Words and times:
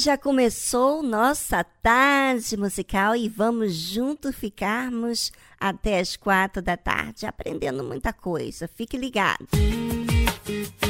Já 0.00 0.16
começou 0.16 1.02
nossa 1.02 1.62
tarde 1.62 2.56
musical 2.56 3.14
e 3.14 3.28
vamos 3.28 3.74
junto 3.74 4.32
ficarmos 4.32 5.30
até 5.60 6.00
as 6.00 6.16
quatro 6.16 6.62
da 6.62 6.76
tarde 6.76 7.26
aprendendo 7.26 7.84
muita 7.84 8.10
coisa. 8.10 8.66
Fique 8.66 8.96
ligado. 8.96 9.46
quiero 9.50 10.89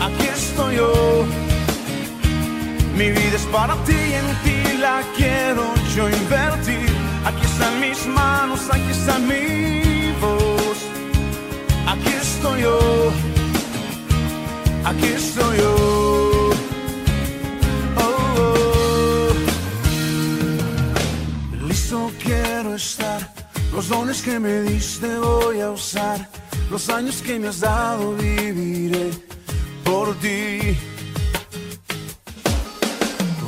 Aquí 0.00 0.26
estoy 0.26 0.76
yo. 0.76 1.24
Mi 2.96 3.10
vida 3.10 3.36
es 3.36 3.46
para 3.46 3.74
ti 3.84 3.92
y 3.92 4.14
en 4.22 4.28
ti 4.44 4.78
la 4.78 5.02
quiero 5.16 5.64
yo 5.94 6.08
invertir. 6.08 6.88
Aquí 7.24 7.44
están 7.44 7.80
mis 7.80 8.06
manos, 8.06 8.60
aquí 8.70 8.90
está 8.90 9.18
mi 9.18 10.12
voz. 10.20 10.78
Aquí 11.86 12.12
estoy 12.20 12.62
yo. 12.62 13.12
Aquí 14.84 15.06
estoy 15.06 15.58
yo. 15.58 16.06
quiero 22.26 22.74
estar. 22.74 23.32
Los 23.72 23.88
dones 23.88 24.22
que 24.22 24.38
me 24.38 24.62
diste 24.62 25.18
voy 25.18 25.60
a 25.60 25.70
usar. 25.70 26.28
Los 26.70 26.88
años 26.88 27.22
que 27.22 27.38
me 27.38 27.48
has 27.48 27.60
dado 27.60 28.14
viviré 28.14 29.25
por 29.86 30.14
ti. 30.16 30.76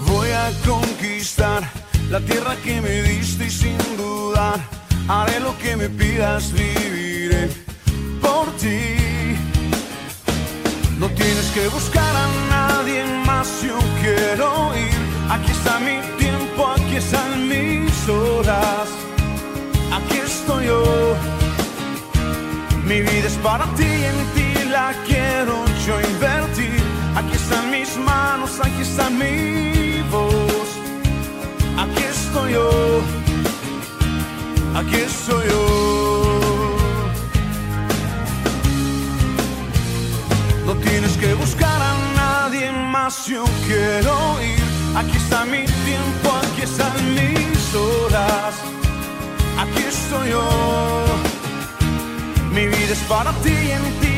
Voy 0.07 0.31
a 0.31 0.47
conquistar 0.67 1.63
la 2.11 2.21
tierra 2.21 2.55
que 2.65 2.81
me 2.81 3.03
diste 3.03 3.47
y 3.47 3.51
sin 3.51 3.79
dudar 3.97 4.59
haré 5.09 5.41
lo 5.41 5.57
que 5.59 5.77
me 5.77 5.89
pidas, 5.89 6.53
viviré 6.53 7.49
por 8.23 8.47
ti. 8.63 8.81
No 10.99 11.09
tienes 11.11 11.47
que 11.55 11.69
buscar 11.69 12.15
a 12.25 12.27
nadie 12.51 13.05
más, 13.27 13.49
yo 13.63 13.79
quiero 14.03 14.49
ir. 14.77 14.99
Aquí 15.31 15.51
está 15.53 15.79
mi 15.81 15.99
tiempo, 16.19 16.61
aquí 16.77 16.97
están 16.97 17.49
mis 17.49 18.09
horas. 18.09 18.89
Aquí 19.97 20.19
estoy 20.19 20.67
yo. 20.67 21.17
Mi 22.85 23.01
vida 23.03 23.27
es 23.27 23.39
para 23.49 23.65
ti, 23.77 23.91
en 24.11 24.19
ti 24.35 24.49
la 24.71 24.95
quiero 25.07 25.78
yo 25.89 25.99
invertí. 26.01 26.69
Aquí 27.17 27.35
están 27.35 27.71
mis 27.71 27.97
manos, 27.97 28.61
aquí 28.61 28.83
está 28.83 29.09
mi 29.09 30.03
voz. 30.13 30.69
Aquí 31.83 32.03
estoy 32.17 32.53
yo, 32.53 32.71
aquí 34.81 34.97
estoy 35.11 35.45
yo. 35.49 35.65
No 40.67 40.75
tienes 40.87 41.17
que 41.17 41.33
buscar 41.35 41.81
a 41.91 41.95
nadie 42.23 42.71
más, 42.95 43.27
yo 43.27 43.45
quiero 43.67 44.15
ir. 44.53 44.65
Aquí 45.01 45.17
está 45.17 45.45
mi 45.47 45.65
tiempo, 45.89 46.27
aquí 46.43 46.63
están 46.71 46.95
mis 47.19 47.75
horas. 47.75 48.55
Aquí 49.63 49.83
estoy 49.95 50.31
yo. 50.31 50.47
Mi 52.55 52.67
vida 52.67 52.93
es 52.93 53.05
para 53.15 53.33
ti 53.43 53.55
y 53.69 53.71
en 53.71 53.85
ti 54.01 54.18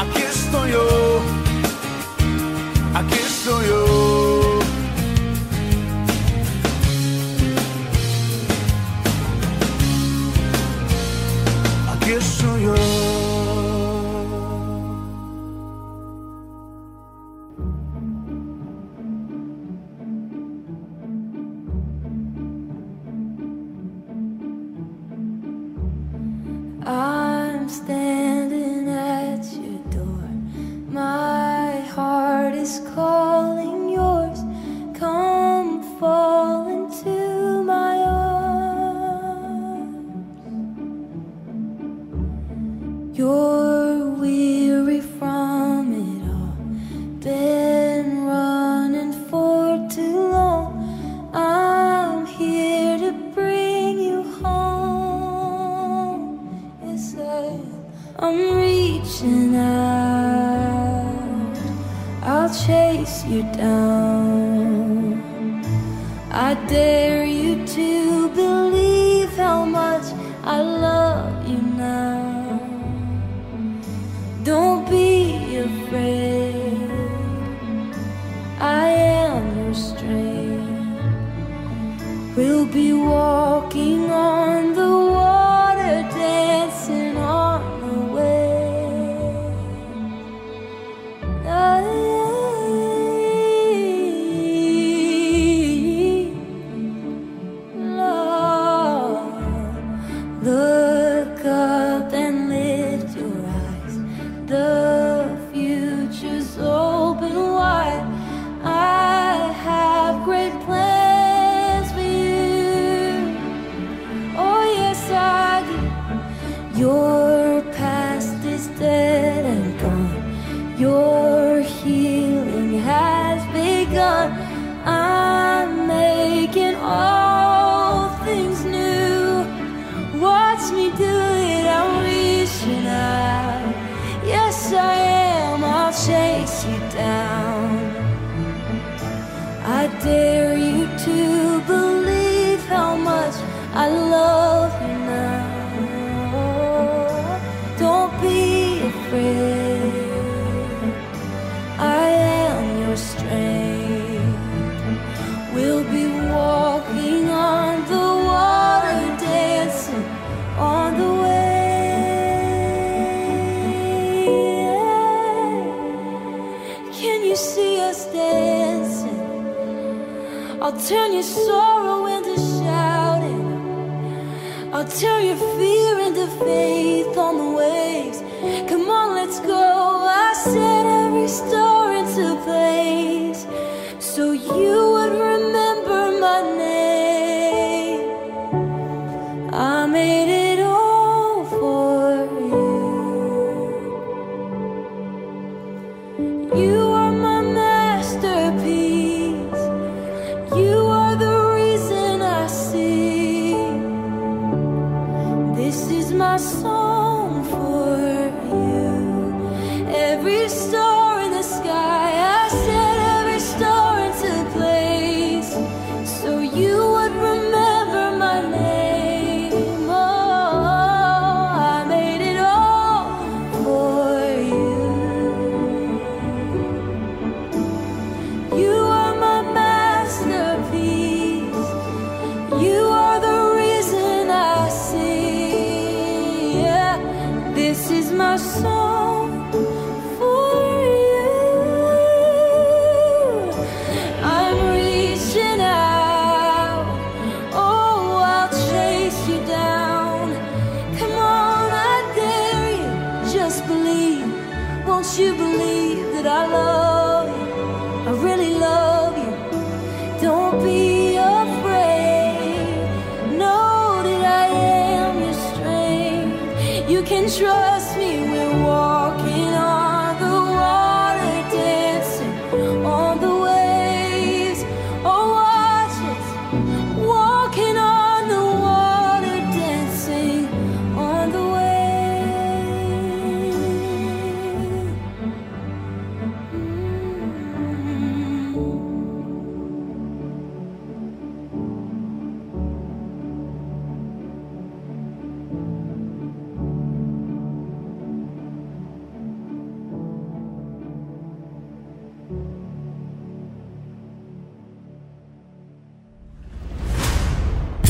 aquí 0.00 0.22
estoy 0.22 0.70
yo, 0.72 1.20
aquí 2.94 3.14
estoy 3.14 3.66
yo. 3.66 4.17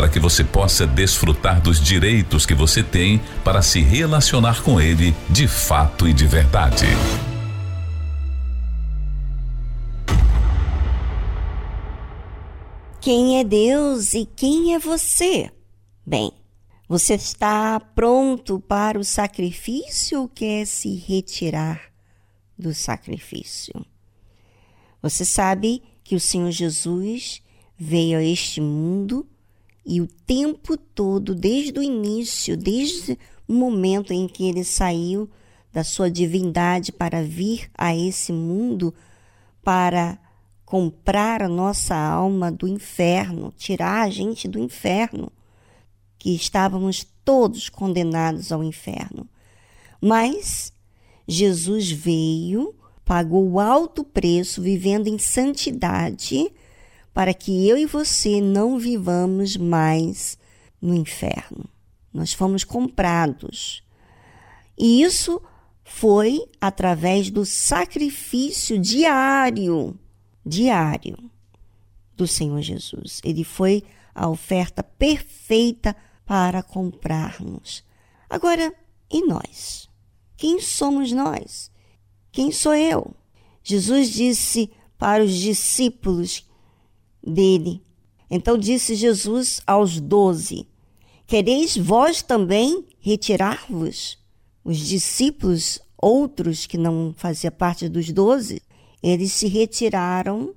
Para 0.00 0.08
que 0.08 0.18
você 0.18 0.42
possa 0.42 0.86
desfrutar 0.86 1.60
dos 1.60 1.78
direitos 1.78 2.46
que 2.46 2.54
você 2.54 2.82
tem 2.82 3.20
para 3.44 3.60
se 3.60 3.82
relacionar 3.82 4.62
com 4.62 4.80
Ele 4.80 5.14
de 5.28 5.46
fato 5.46 6.08
e 6.08 6.14
de 6.14 6.26
verdade. 6.26 6.86
Quem 12.98 13.40
é 13.40 13.44
Deus 13.44 14.14
e 14.14 14.24
quem 14.24 14.74
é 14.74 14.78
você? 14.78 15.50
Bem, 16.06 16.32
você 16.88 17.12
está 17.12 17.78
pronto 17.78 18.58
para 18.58 18.98
o 18.98 19.04
sacrifício 19.04 20.22
ou 20.22 20.28
quer 20.30 20.66
se 20.66 20.94
retirar 20.94 21.78
do 22.58 22.72
sacrifício? 22.72 23.74
Você 25.02 25.26
sabe 25.26 25.82
que 26.02 26.14
o 26.16 26.20
Senhor 26.20 26.52
Jesus 26.52 27.42
veio 27.76 28.18
a 28.18 28.24
este 28.24 28.62
mundo 28.62 29.28
e 29.90 30.00
o 30.00 30.06
tempo 30.06 30.76
todo, 30.76 31.34
desde 31.34 31.80
o 31.80 31.82
início, 31.82 32.56
desde 32.56 33.18
o 33.48 33.52
momento 33.52 34.12
em 34.12 34.28
que 34.28 34.48
ele 34.48 34.62
saiu 34.62 35.28
da 35.72 35.82
sua 35.82 36.08
divindade 36.08 36.92
para 36.92 37.24
vir 37.24 37.68
a 37.76 37.92
esse 37.92 38.32
mundo, 38.32 38.94
para 39.64 40.16
comprar 40.64 41.42
a 41.42 41.48
nossa 41.48 41.96
alma 41.96 42.52
do 42.52 42.68
inferno, 42.68 43.52
tirar 43.56 44.02
a 44.02 44.10
gente 44.10 44.46
do 44.46 44.60
inferno, 44.60 45.32
que 46.20 46.36
estávamos 46.36 47.04
todos 47.24 47.68
condenados 47.68 48.52
ao 48.52 48.62
inferno. 48.62 49.28
Mas 50.00 50.72
Jesus 51.26 51.90
veio, 51.90 52.76
pagou 53.04 53.58
alto 53.58 54.04
preço, 54.04 54.62
vivendo 54.62 55.08
em 55.08 55.18
santidade, 55.18 56.48
para 57.12 57.34
que 57.34 57.68
eu 57.68 57.76
e 57.76 57.86
você 57.86 58.40
não 58.40 58.78
vivamos 58.78 59.56
mais 59.56 60.38
no 60.80 60.94
inferno. 60.94 61.64
Nós 62.12 62.32
fomos 62.32 62.64
comprados. 62.64 63.82
E 64.78 65.02
isso 65.02 65.40
foi 65.84 66.48
através 66.60 67.30
do 67.30 67.44
sacrifício 67.44 68.78
diário, 68.78 69.98
diário 70.44 71.18
do 72.16 72.26
Senhor 72.26 72.60
Jesus. 72.62 73.20
Ele 73.24 73.44
foi 73.44 73.82
a 74.14 74.28
oferta 74.28 74.82
perfeita 74.82 75.96
para 76.24 76.62
comprar-nos. 76.62 77.84
Agora, 78.28 78.72
e 79.10 79.26
nós? 79.26 79.88
Quem 80.36 80.60
somos 80.60 81.12
nós? 81.12 81.70
Quem 82.30 82.52
sou 82.52 82.74
eu? 82.74 83.14
Jesus 83.62 84.10
disse 84.10 84.70
para 84.96 85.24
os 85.24 85.34
discípulos 85.34 86.48
dele. 87.22 87.82
Então 88.30 88.56
disse 88.56 88.94
Jesus 88.94 89.60
aos 89.66 90.00
doze: 90.00 90.66
Quereis 91.26 91.76
vós 91.76 92.22
também 92.22 92.84
retirar-vos? 93.00 94.18
Os 94.64 94.78
discípulos, 94.78 95.80
outros 95.96 96.66
que 96.66 96.78
não 96.78 97.14
faziam 97.16 97.52
parte 97.52 97.88
dos 97.88 98.10
doze, 98.12 98.62
eles 99.02 99.32
se 99.32 99.46
retiraram 99.46 100.54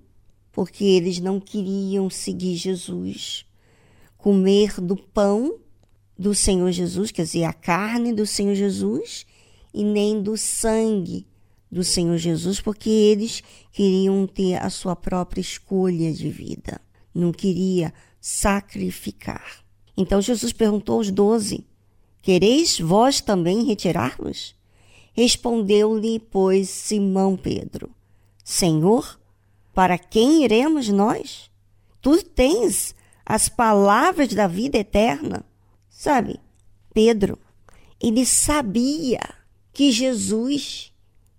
porque 0.52 0.84
eles 0.84 1.20
não 1.20 1.40
queriam 1.40 2.10
seguir 2.10 2.56
Jesus, 2.56 3.46
comer 4.18 4.80
do 4.80 4.96
pão 4.96 5.60
do 6.18 6.36
Senhor 6.36 6.72
Jesus, 6.72 7.10
quer 7.10 7.24
dizer, 7.24 7.46
a 7.46 7.54
carne 7.54 8.14
do 8.14 8.26
Senhor 8.26 8.54
Jesus, 8.54 9.26
e 9.74 9.84
nem 9.84 10.22
do 10.22 10.38
sangue 10.38 11.26
do 11.74 11.84
Senhor 11.84 12.18
Jesus, 12.18 12.62
porque 12.62 12.90
eles 12.90 13.42
queriam 13.72 14.28
ter 14.28 14.56
a 14.56 14.70
sua 14.70 14.96
própria 14.96 15.42
escolha 15.42 16.14
de 16.14 16.30
vida, 16.30 16.80
não 17.14 17.32
queria 17.32 17.94
sacrificar. 18.22 19.66
Então 19.98 20.22
Jesus 20.22 20.54
perguntou 20.54 20.98
aos 20.98 21.10
doze: 21.10 21.66
Quereis 22.22 22.80
vós 22.80 23.20
também 23.20 23.66
retirar-vos? 23.66 24.56
Respondeu-lhe, 25.14 26.20
pois, 26.20 26.70
Simão 26.70 27.36
Pedro: 27.36 27.90
Senhor, 28.44 29.20
para 29.74 29.98
quem 29.98 30.44
iremos 30.44 30.90
nós? 30.90 31.50
Tu 32.02 32.24
tens 32.24 32.96
as 33.26 33.50
palavras 33.50 34.30
da 34.30 34.48
vida 34.48 34.78
eterna. 34.78 35.44
Sabe, 35.90 36.40
Pedro, 36.94 37.40
ele 38.00 38.26
sabia 38.26 39.20
que 39.72 39.92
Jesus, 39.92 40.93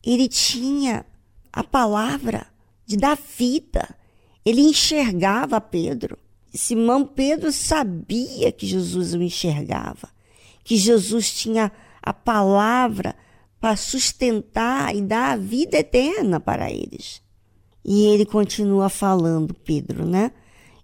ele 0.05 0.29
tinha 0.29 1.07
a 1.53 1.65
palavra 1.65 2.47
de 2.87 2.97
dar 2.97 3.17
vida. 3.17 3.89
Ele 4.45 4.61
enxergava 4.61 5.61
Pedro. 5.61 6.19
Simão 6.53 7.05
Pedro 7.05 7.51
sabia 7.51 8.53
que 8.53 8.67
Jesus 8.67 9.15
o 9.15 9.23
enxergava, 9.23 10.09
que 10.63 10.77
Jesus 10.77 11.33
tinha 11.33 11.73
a 12.03 12.13
palavra 12.13 13.17
para 13.59 13.77
sustentar 13.77 14.95
e 14.95 15.01
dar 15.01 15.33
a 15.33 15.37
vida 15.37 15.79
eterna 15.79 16.39
para 16.39 16.71
eles. 16.71 17.23
E 17.85 18.05
ele 18.05 18.25
continua 18.25 18.89
falando, 18.89 19.55
Pedro, 19.55 20.07
né? 20.07 20.33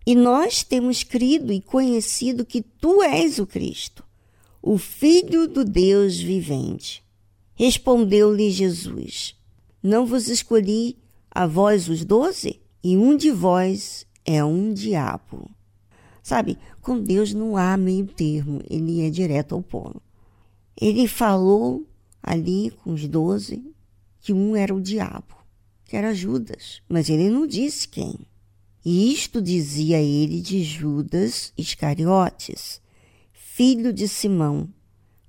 E 0.06 0.14
nós 0.14 0.64
temos 0.64 1.02
crido 1.02 1.52
e 1.52 1.60
conhecido 1.60 2.44
que 2.44 2.62
tu 2.62 3.02
és 3.02 3.38
o 3.38 3.46
Cristo, 3.46 4.02
o 4.62 4.76
Filho 4.76 5.46
do 5.46 5.64
Deus 5.64 6.18
vivente. 6.18 7.04
Respondeu-lhe 7.60 8.50
Jesus: 8.50 9.38
Não 9.82 10.06
vos 10.06 10.28
escolhi 10.28 10.96
a 11.30 11.46
vós 11.46 11.90
os 11.90 12.06
doze? 12.06 12.58
E 12.82 12.96
um 12.96 13.14
de 13.14 13.30
vós 13.30 14.06
é 14.24 14.42
um 14.42 14.72
diabo. 14.72 15.50
Sabe, 16.22 16.56
com 16.80 16.98
Deus 16.98 17.34
não 17.34 17.58
há 17.58 17.76
meio 17.76 18.06
termo, 18.06 18.62
ele 18.70 19.02
é 19.02 19.10
direto 19.10 19.54
ao 19.54 19.62
ponto. 19.62 20.00
Ele 20.74 21.06
falou 21.06 21.86
ali 22.22 22.70
com 22.70 22.94
os 22.94 23.06
doze 23.06 23.62
que 24.20 24.32
um 24.32 24.56
era 24.56 24.74
o 24.74 24.80
diabo, 24.80 25.36
que 25.84 25.98
era 25.98 26.14
Judas, 26.14 26.80
mas 26.88 27.10
ele 27.10 27.28
não 27.28 27.46
disse 27.46 27.86
quem. 27.86 28.20
E 28.82 29.12
isto 29.12 29.42
dizia 29.42 30.00
ele 30.00 30.40
de 30.40 30.64
Judas 30.64 31.52
Iscariotes, 31.58 32.80
filho 33.34 33.92
de 33.92 34.08
Simão, 34.08 34.66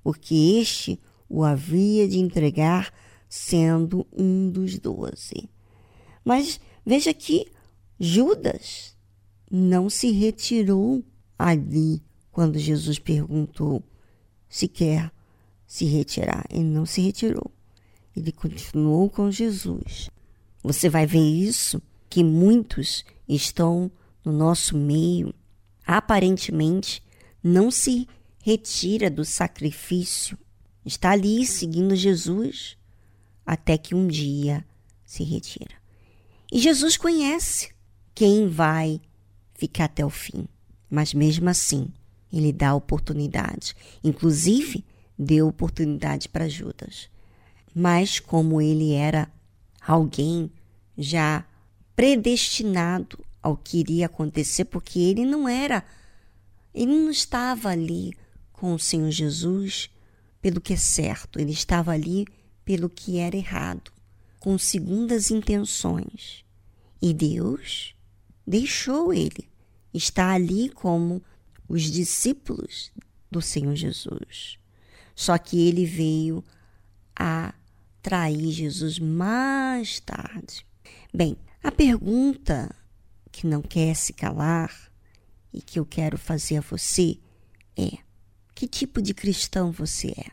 porque 0.02 0.34
este 0.34 0.98
o 1.32 1.42
havia 1.42 2.06
de 2.06 2.18
entregar 2.18 2.92
sendo 3.26 4.06
um 4.12 4.50
dos 4.50 4.78
doze. 4.78 5.48
Mas 6.22 6.60
veja 6.84 7.14
que 7.14 7.46
Judas 7.98 8.94
não 9.50 9.88
se 9.88 10.10
retirou 10.10 11.02
ali 11.38 12.02
quando 12.30 12.58
Jesus 12.58 12.98
perguntou 12.98 13.82
se 14.46 14.68
quer 14.68 15.10
se 15.66 15.86
retirar. 15.86 16.44
Ele 16.50 16.64
não 16.64 16.84
se 16.84 17.00
retirou. 17.00 17.50
Ele 18.14 18.30
continuou 18.30 19.08
com 19.08 19.30
Jesus. 19.30 20.10
Você 20.62 20.90
vai 20.90 21.06
ver 21.06 21.24
isso 21.24 21.80
que 22.10 22.22
muitos 22.22 23.04
estão 23.26 23.90
no 24.22 24.30
nosso 24.30 24.76
meio, 24.76 25.34
aparentemente 25.86 27.02
não 27.42 27.70
se 27.70 28.06
retira 28.38 29.10
do 29.10 29.24
sacrifício, 29.24 30.36
está 30.84 31.10
ali 31.12 31.46
seguindo 31.46 31.94
Jesus 31.94 32.76
até 33.44 33.76
que 33.76 33.94
um 33.94 34.06
dia 34.06 34.64
se 35.04 35.22
retira. 35.24 35.74
E 36.50 36.58
Jesus 36.58 36.96
conhece 36.96 37.70
quem 38.14 38.48
vai 38.48 39.00
ficar 39.54 39.84
até 39.84 40.04
o 40.04 40.10
fim, 40.10 40.46
mas 40.90 41.14
mesmo 41.14 41.48
assim, 41.48 41.88
ele 42.32 42.52
dá 42.52 42.74
oportunidade. 42.74 43.74
Inclusive, 44.02 44.84
deu 45.18 45.48
oportunidade 45.48 46.28
para 46.28 46.48
Judas. 46.48 47.08
Mas 47.74 48.18
como 48.18 48.60
ele 48.60 48.92
era 48.92 49.30
alguém 49.80 50.50
já 50.96 51.44
predestinado 51.94 53.24
ao 53.42 53.56
que 53.56 53.78
iria 53.78 54.06
acontecer, 54.06 54.64
porque 54.66 54.98
ele 54.98 55.24
não 55.24 55.48
era, 55.48 55.84
ele 56.74 56.92
não 56.92 57.10
estava 57.10 57.70
ali 57.70 58.12
com 58.52 58.74
o 58.74 58.78
Senhor 58.78 59.10
Jesus 59.10 59.90
pelo 60.42 60.60
que 60.60 60.72
é 60.72 60.76
certo, 60.76 61.38
ele 61.38 61.52
estava 61.52 61.92
ali 61.92 62.26
pelo 62.64 62.90
que 62.90 63.18
era 63.18 63.36
errado, 63.36 63.92
com 64.40 64.58
segundas 64.58 65.30
intenções. 65.30 66.44
E 67.00 67.14
Deus 67.14 67.94
deixou 68.46 69.14
ele 69.14 69.48
estar 69.94 70.32
ali 70.32 70.68
como 70.68 71.22
os 71.68 71.82
discípulos 71.84 72.90
do 73.30 73.40
Senhor 73.40 73.76
Jesus. 73.76 74.58
Só 75.14 75.38
que 75.38 75.68
ele 75.68 75.86
veio 75.86 76.44
a 77.14 77.54
trair 78.02 78.50
Jesus 78.50 78.98
mais 78.98 80.00
tarde. 80.00 80.66
Bem, 81.14 81.36
a 81.62 81.70
pergunta 81.70 82.74
que 83.30 83.46
não 83.46 83.62
quer 83.62 83.94
se 83.94 84.12
calar 84.12 84.90
e 85.52 85.62
que 85.62 85.78
eu 85.78 85.86
quero 85.86 86.18
fazer 86.18 86.56
a 86.56 86.62
você 86.62 87.18
é: 87.76 87.98
que 88.54 88.66
tipo 88.66 89.00
de 89.00 89.14
cristão 89.14 89.70
você 89.70 90.08
é? 90.16 90.30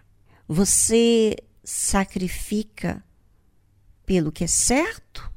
Você 0.48 1.36
sacrifica 1.64 3.04
pelo 4.06 4.32
que 4.32 4.44
é 4.44 4.48
certo? 4.48 5.32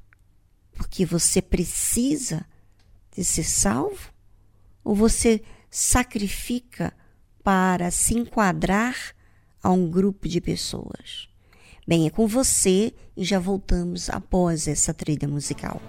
Porque 0.73 1.05
você 1.05 1.43
precisa 1.43 2.45
de 3.15 3.25
ser 3.25 3.45
salvo? 3.45 4.11
Ou 4.83 4.95
você 4.95 5.43
sacrifica 5.71 6.93
para 7.43 7.91
se 7.91 8.15
enquadrar 8.15 9.15
a 9.63 9.71
um 9.71 9.91
grupo 9.91 10.29
de 10.29 10.41
pessoas? 10.41 11.29
Bem, 11.87 12.07
é 12.07 12.11
com 12.11 12.27
você 12.27 12.95
e 13.17 13.25
já 13.25 13.39
voltamos 13.39 14.09
após 14.09 14.67
essa 14.69 14.95
trilha 14.95 15.29
musical. 15.29 15.81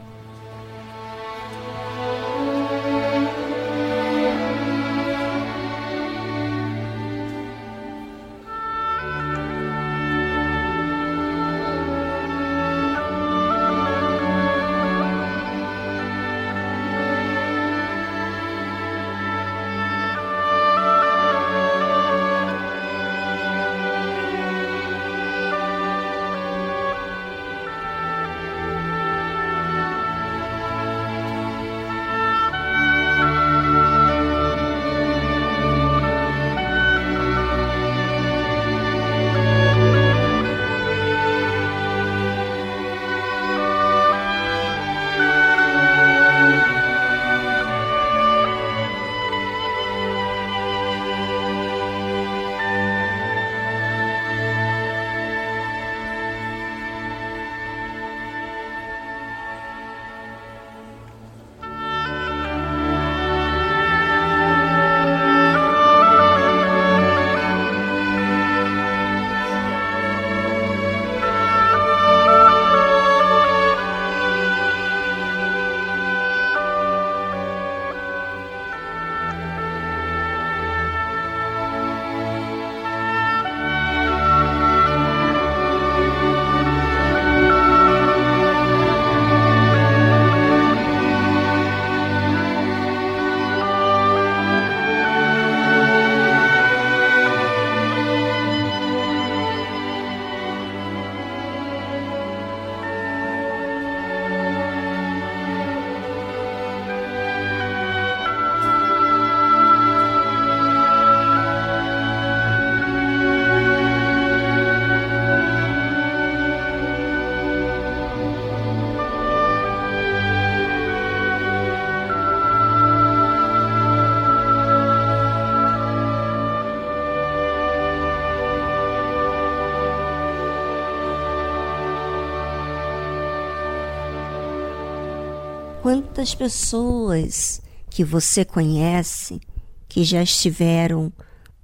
Quantas 135.93 136.33
pessoas 136.33 137.61
que 137.87 138.03
você 138.03 138.43
conhece 138.43 139.39
que 139.87 140.03
já 140.03 140.23
estiveram 140.23 141.13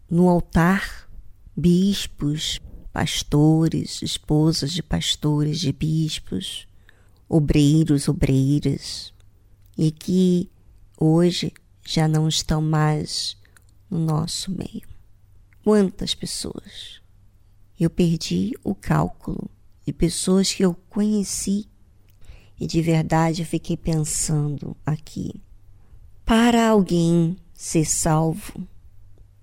no 0.08 0.30
altar, 0.30 1.10
bispos, 1.58 2.60
pastores, 2.94 4.04
esposas 4.04 4.72
de 4.72 4.84
pastores, 4.84 5.60
de 5.60 5.74
bispos, 5.74 6.68
obreiros, 7.28 8.08
obreiras, 8.08 9.12
e 9.76 9.90
que 9.90 10.48
hoje 10.96 11.52
já 11.84 12.08
não 12.08 12.28
estão 12.28 12.62
mais 12.62 13.36
no 13.90 13.98
nosso 13.98 14.52
meio. 14.52 14.88
Quantas 15.64 16.14
pessoas? 16.14 17.02
Eu 17.80 17.90
perdi 17.90 18.54
o 18.64 18.76
cálculo 18.76 19.50
de 19.84 19.92
pessoas 19.92 20.54
que 20.54 20.64
eu 20.64 20.76
conheci 20.88 21.68
e 22.60 22.68
de 22.68 22.82
verdade 22.82 23.42
eu 23.42 23.46
fiquei 23.46 23.78
pensando 23.78 24.76
aqui. 24.86 25.42
Para 26.26 26.70
alguém 26.70 27.38
ser 27.54 27.86
salvo, 27.86 28.68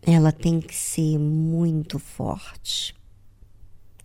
ela 0.03 0.31
tem 0.31 0.61
que 0.61 0.75
ser 0.75 1.19
muito 1.19 1.99
forte. 1.99 2.95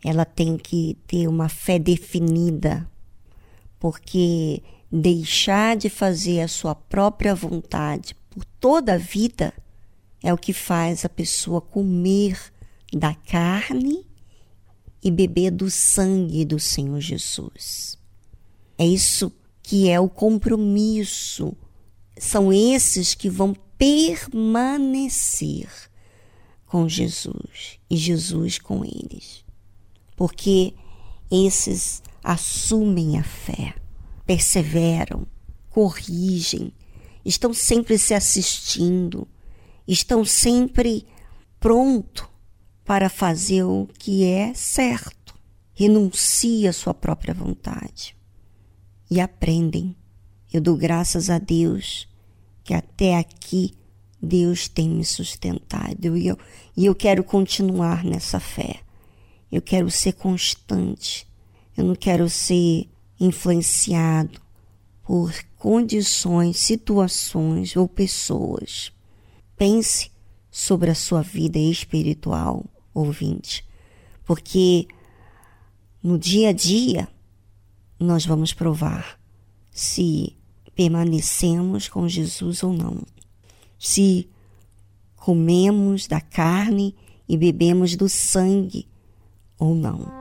Ela 0.03 0.25
tem 0.25 0.57
que 0.57 0.97
ter 1.05 1.27
uma 1.27 1.47
fé 1.47 1.77
definida, 1.77 2.89
porque 3.79 4.63
deixar 4.91 5.77
de 5.77 5.89
fazer 5.89 6.41
a 6.41 6.47
sua 6.47 6.73
própria 6.73 7.35
vontade 7.35 8.15
por 8.31 8.43
toda 8.59 8.95
a 8.95 8.97
vida 8.97 9.53
é 10.23 10.33
o 10.33 10.37
que 10.37 10.53
faz 10.53 11.05
a 11.05 11.09
pessoa 11.09 11.61
comer 11.61 12.39
da 12.91 13.13
carne 13.13 14.05
e 15.03 15.11
beber 15.11 15.51
do 15.51 15.69
sangue 15.69 16.45
do 16.45 16.59
Senhor 16.59 16.99
Jesus. 16.99 18.00
É 18.81 18.85
isso 18.85 19.31
que 19.61 19.87
é 19.91 19.99
o 19.99 20.09
compromisso. 20.09 21.55
São 22.17 22.51
esses 22.51 23.13
que 23.13 23.29
vão 23.29 23.55
permanecer 23.77 25.69
com 26.65 26.89
Jesus 26.89 27.77
e 27.87 27.95
Jesus 27.95 28.57
com 28.57 28.83
eles. 28.83 29.45
Porque 30.15 30.73
esses 31.29 32.01
assumem 32.23 33.19
a 33.19 33.23
fé, 33.23 33.75
perseveram, 34.25 35.27
corrigem, 35.69 36.73
estão 37.23 37.53
sempre 37.53 37.99
se 37.99 38.15
assistindo, 38.15 39.27
estão 39.87 40.25
sempre 40.25 41.05
pronto 41.59 42.27
para 42.83 43.09
fazer 43.09 43.61
o 43.61 43.87
que 43.99 44.23
é 44.23 44.55
certo, 44.55 45.35
renuncia 45.71 46.71
à 46.71 46.73
sua 46.73 46.95
própria 46.95 47.35
vontade 47.35 48.19
e 49.11 49.19
aprendem. 49.19 49.93
Eu 50.51 50.61
dou 50.61 50.77
graças 50.77 51.29
a 51.29 51.37
Deus 51.37 52.07
que 52.63 52.73
até 52.73 53.17
aqui 53.17 53.73
Deus 54.21 54.69
tem 54.69 54.89
me 54.89 55.03
sustentado 55.03 56.15
e 56.17 56.27
eu, 56.27 56.37
e 56.77 56.85
eu 56.85 56.95
quero 56.95 57.21
continuar 57.21 58.05
nessa 58.05 58.39
fé. 58.39 58.79
Eu 59.51 59.61
quero 59.61 59.91
ser 59.91 60.13
constante. 60.13 61.27
Eu 61.75 61.83
não 61.83 61.95
quero 61.95 62.29
ser 62.29 62.89
influenciado 63.19 64.39
por 65.03 65.33
condições, 65.57 66.57
situações 66.57 67.75
ou 67.75 67.87
pessoas. 67.87 68.93
Pense 69.57 70.09
sobre 70.49 70.89
a 70.89 70.95
sua 70.95 71.21
vida 71.21 71.59
espiritual, 71.59 72.65
ouvinte, 72.93 73.65
porque 74.25 74.87
no 76.01 76.17
dia 76.17 76.49
a 76.49 76.53
dia 76.53 77.07
nós 78.01 78.25
vamos 78.25 78.53
provar 78.53 79.19
se 79.71 80.35
permanecemos 80.75 81.87
com 81.87 82.07
Jesus 82.07 82.63
ou 82.63 82.73
não 82.73 83.01
se 83.81 84.29
comemos 85.15 86.05
da 86.05 86.21
carne 86.21 86.95
e 87.27 87.35
bebemos 87.35 87.95
do 87.95 88.07
sangue 88.07 88.87
ou 89.57 89.73
não. 89.73 90.20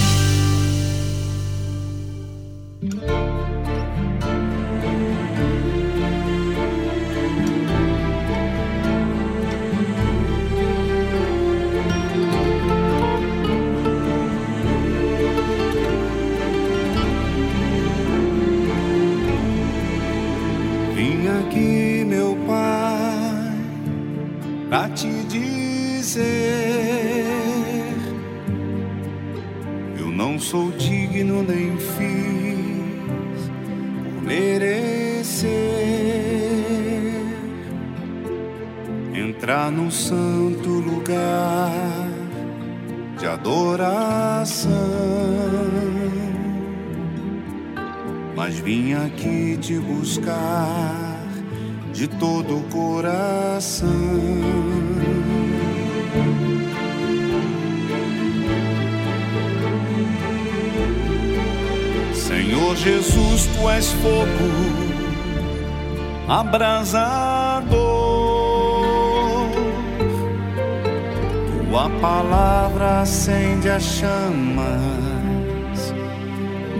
acende 73.11 73.67
as 73.69 73.83
chamas 73.83 74.65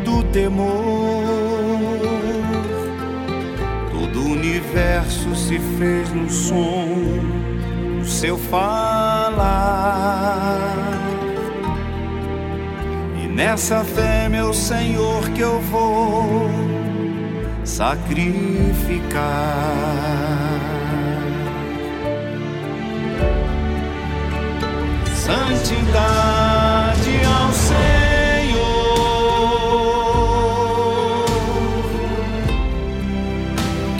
do 0.05 0.23
temor. 0.31 0.71
Todo 3.91 4.21
o 4.21 4.31
universo 4.31 5.35
se 5.35 5.59
fez 5.77 6.09
no 6.13 6.29
som 6.29 6.87
do 7.99 8.07
seu 8.07 8.37
falar. 8.37 9.41
E 13.21 13.27
nessa 13.27 13.83
fé, 13.83 14.29
meu 14.29 14.53
Senhor, 14.53 15.29
que 15.31 15.41
eu 15.41 15.59
vou 15.59 16.49
sacrificar. 17.65 19.01
Santidade 25.31 27.15
ao 27.25 27.53
Senhor 27.53 27.77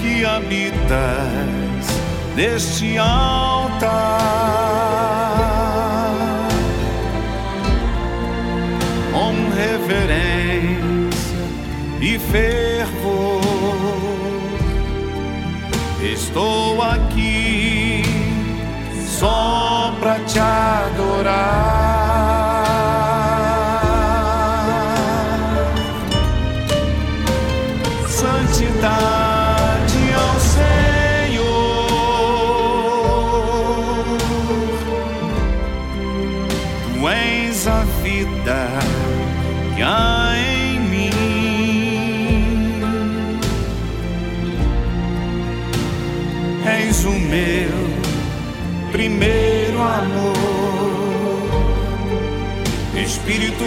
que 0.02 0.26
habitas 0.26 1.86
neste 2.36 2.98
altar. 2.98 4.12
Com 9.14 9.34
reverência 9.56 11.38
e 12.02 12.20
fervor 12.20 13.42
Estou 16.04 16.82
aqui 16.82 17.31
pra 20.02 20.18
te 20.26 20.40
adorar. 20.40 21.91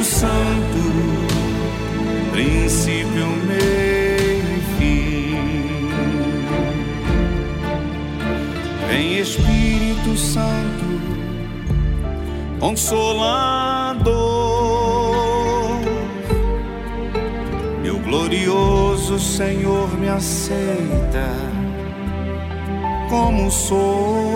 Santo, 0.04 0.82
princípio, 2.30 3.26
meio 3.46 4.44
e 4.54 4.60
fim. 4.78 5.88
Vem 8.86 9.18
Espírito 9.18 10.14
Santo, 10.14 11.00
Consolador, 12.60 14.04
meu 17.82 17.98
glorioso 18.00 19.18
Senhor 19.18 19.88
me 19.98 20.10
aceita 20.10 21.30
como 23.08 23.50
sou. 23.50 24.34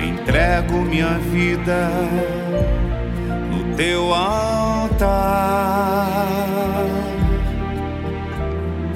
Entrego 0.00 0.82
minha 0.82 1.18
vida 1.18 1.90
teu 3.78 4.12
altar. 4.12 5.06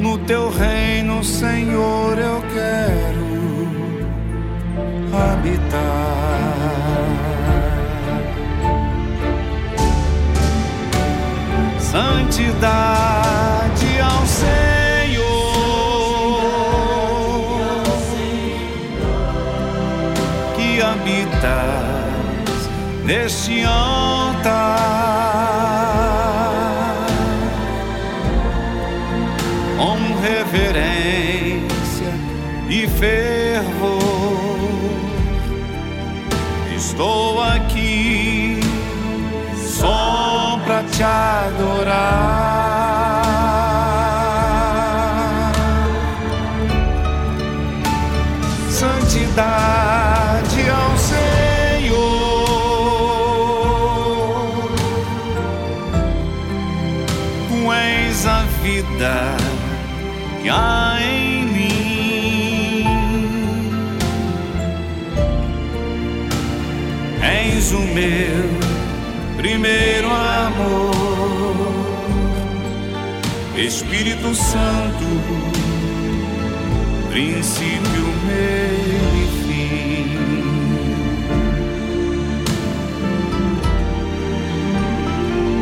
No 0.01 0.18
teu 0.18 0.51
reino, 0.51 1.23
Senhor, 1.23 2.18
eu 2.18 2.42
quero 2.53 3.23
habitar. 5.31 6.42
Santidade 11.79 12.40
ao 14.01 14.27
Senhor, 14.27 15.23
que 20.57 20.83
habitas 20.83 21.92
neste 23.05 23.62
altar, 24.42 24.96
com 29.76 30.20
reverência 30.20 32.12
e 32.68 32.88
fervor. 32.88 34.02
Estou 36.76 37.42
aqui 37.42 38.61
só 39.57 40.59
pra 40.64 40.83
te 40.85 41.02
adorar. 41.02 42.72
Vida 58.83 59.37
que 60.42 60.49
há 60.49 60.99
em 61.01 61.45
mim. 61.47 62.87
És 67.23 67.73
o 67.73 67.81
meu 67.81 68.49
primeiro 69.37 70.09
amor, 70.09 70.92
Espírito 73.57 74.35
Santo, 74.35 75.05
princípio, 77.11 78.05
meio 78.27 79.01
e 79.16 79.27
fim. 79.45 80.12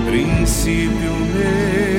Princípio, 0.06 1.12
meio 1.34 1.89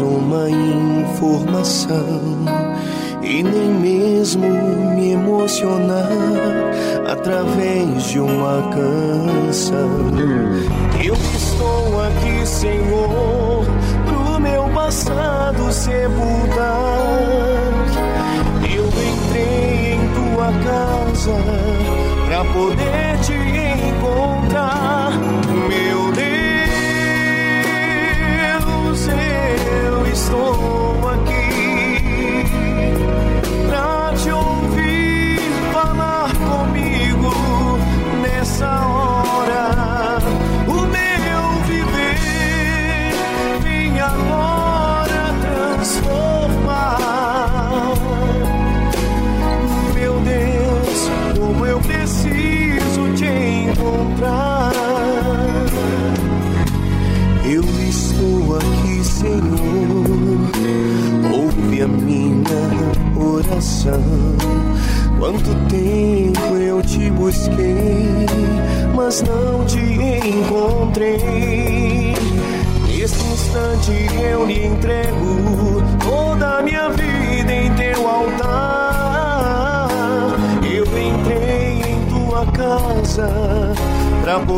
ter 0.00 0.20
mais 0.22 0.79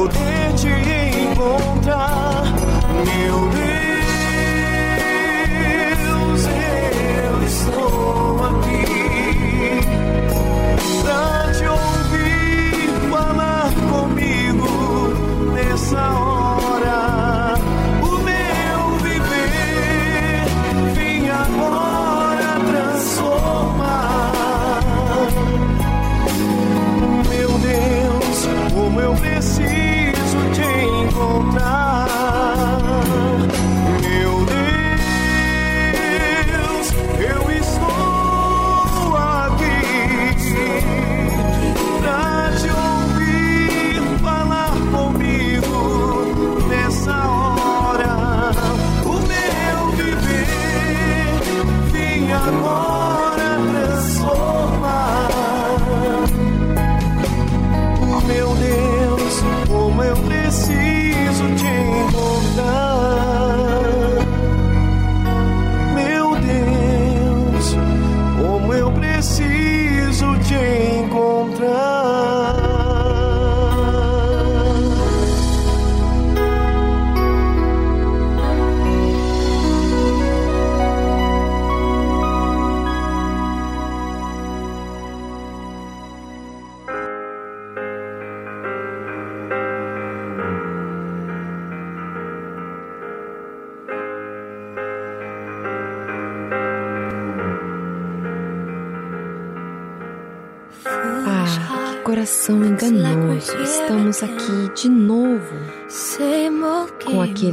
poder 0.08 0.54
te 0.54 0.68
encontrar, 1.30 2.44
meu 3.04 3.48
Deus. 3.50 3.71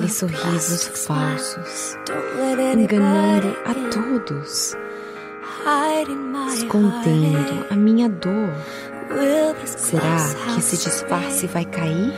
Sorrisos 0.10 0.88
falsos, 1.06 1.98
enganando 2.74 3.56
a 3.66 3.74
todos, 3.92 4.76
escondendo 6.54 7.66
a 7.70 7.76
minha 7.76 8.10
dor. 8.10 8.54
Será 9.66 10.18
que 10.54 10.60
esse 10.60 10.78
disfarce 10.78 11.48
vai 11.48 11.66
cair? 11.66 12.14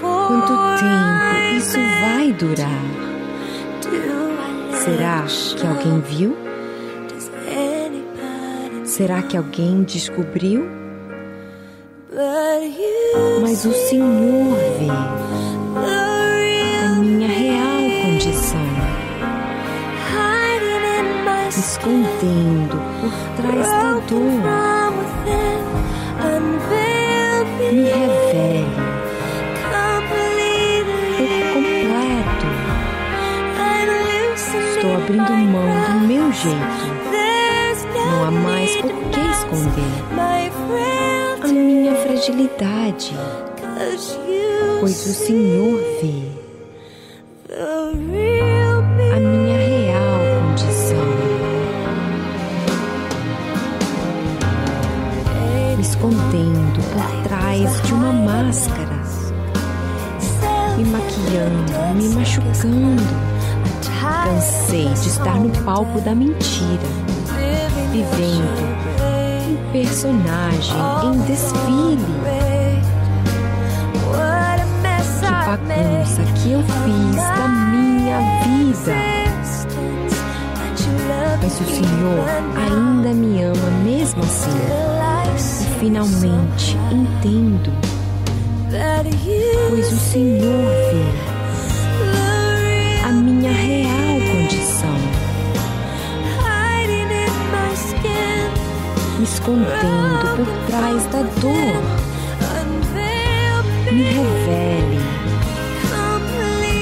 Quanto 0.00 0.52
tempo 0.78 1.56
isso 1.56 1.78
vai 2.00 2.32
durar? 2.32 2.82
Será 4.84 5.24
que 5.56 5.66
alguém 5.66 6.00
viu? 6.00 6.36
Será 8.84 9.22
que 9.22 9.36
alguém 9.36 9.82
descobriu? 9.84 10.81
Mas 13.40 13.64
o 13.64 13.72
Senhor 13.72 14.54
vê. 14.78 14.88
A 16.84 16.96
minha 16.96 17.26
real 17.26 17.80
condição, 18.02 18.60
escondendo 21.48 22.76
por 23.00 23.12
trás 23.36 23.66
da 23.66 23.92
dor. 24.08 24.82
Me. 27.72 27.84
Revele. 27.84 28.66
Estou 34.74 34.94
abrindo 34.96 35.32
mão 35.32 35.70
do 35.84 36.06
meu 36.06 36.30
jeito. 36.32 37.02
Não 37.94 38.24
há 38.24 38.30
mais 38.30 38.76
por 38.76 38.90
que 38.90 39.20
esconder 39.20 41.01
a 41.44 41.48
minha 41.48 41.94
fragilidade, 41.96 43.14
pois 44.80 45.06
o 45.06 45.12
Senhor 45.12 45.80
vê 46.00 46.22
a 49.12 49.20
minha 49.20 49.58
real 49.58 50.20
condição. 50.40 51.06
Me 55.76 55.82
escondendo 55.82 56.80
por 56.92 57.28
trás 57.28 57.82
de 57.82 57.92
uma 57.92 58.12
máscara, 58.12 59.02
me 60.76 60.84
maquiando, 60.84 61.96
me 61.96 62.08
machucando. 62.14 63.32
Cansei 64.00 64.88
de 64.88 65.08
estar 65.08 65.38
no 65.38 65.50
palco 65.64 66.00
da 66.00 66.14
mentira, 66.14 66.88
vivendo 67.90 68.81
um 69.42 69.72
personagem 69.72 70.76
em 71.04 71.18
desfile. 71.22 71.96
Que 75.20 75.28
bagunça 75.46 76.22
que 76.42 76.52
eu 76.52 76.62
fiz 76.62 77.16
da 77.16 77.48
minha 77.48 78.18
vida. 78.42 78.94
Mas 81.42 81.60
o 81.60 81.64
Senhor 81.64 82.24
ainda 82.56 83.10
me 83.14 83.42
ama 83.42 83.70
mesmo 83.84 84.22
assim. 84.22 84.50
E 85.60 85.66
finalmente 85.78 86.76
entendo 86.90 87.72
pois 88.72 89.92
o 89.92 89.96
Senhor 89.96 90.68
vê 90.90 91.04
a 93.04 93.12
minha 93.12 93.52
real 93.52 93.91
escondendo 99.22 100.36
por 100.36 100.46
trás 100.66 101.04
da 101.06 101.22
dor. 101.40 101.82
Me 103.92 104.02
revele 104.04 105.00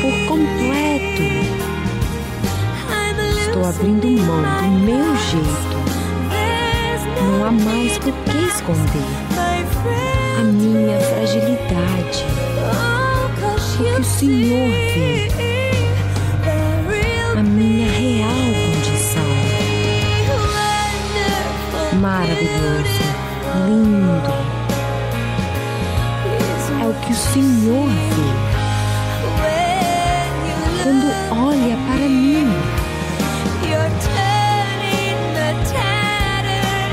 por 0.01 0.15
completo. 0.29 1.23
Estou 3.41 3.65
abrindo 3.67 4.07
mão 4.27 4.43
do 4.43 4.71
meu 4.85 5.17
jeito. 5.17 5.81
Não 7.23 7.47
há 7.47 7.53
mais 7.53 7.99
por 7.99 8.13
que 8.13 8.39
esconder 8.47 9.11
a 10.39 10.43
minha 10.45 10.99
fragilidade. 11.01 12.25
Porque 13.41 14.01
o 14.01 14.05
Senhor 14.05 14.71
vê 14.95 15.50
Maravilhoso, 22.01 23.05
lindo. 23.67 24.33
É 26.81 26.87
o 26.87 26.95
que 26.95 27.13
o 27.13 27.15
Senhor 27.15 27.89
vê 27.89 28.31
quando 30.83 31.09
olha 31.31 31.77
para 31.77 32.09
mim. 32.09 32.49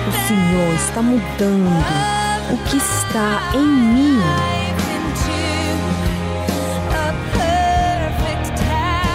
O 0.08 0.12
Senhor 0.28 0.74
está 0.76 1.01
mudando 1.01 1.72
o 2.51 2.58
que 2.70 2.76
está 2.76 3.49
em 3.55 3.66
mim. 3.66 4.20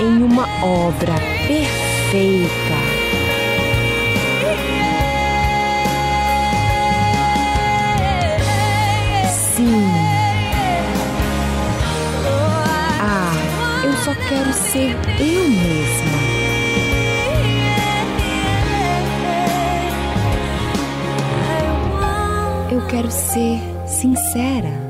Em 0.01 0.23
uma 0.23 0.49
obra 0.65 1.15
perfeita. 1.47 2.72
Quero 14.33 14.53
ser 14.55 14.97
eu 15.21 15.49
mesma. 15.49 16.23
Eu 22.73 22.87
quero 22.89 23.11
ser 23.11 23.61
sincera. 23.87 24.81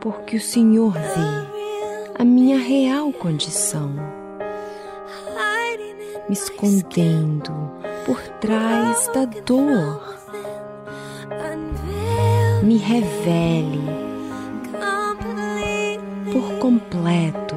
Porque 0.00 0.36
o 0.36 0.40
Senhor 0.40 0.92
vê 0.92 2.18
a 2.18 2.24
minha 2.24 2.58
real 2.58 3.12
condição, 3.12 3.90
me 6.28 6.32
escondendo 6.32 7.52
por 8.06 8.20
trás 8.40 9.08
da 9.08 9.24
dor. 9.24 10.13
Me 12.64 12.78
revele 12.78 13.78
por 16.32 16.58
completo. 16.58 17.54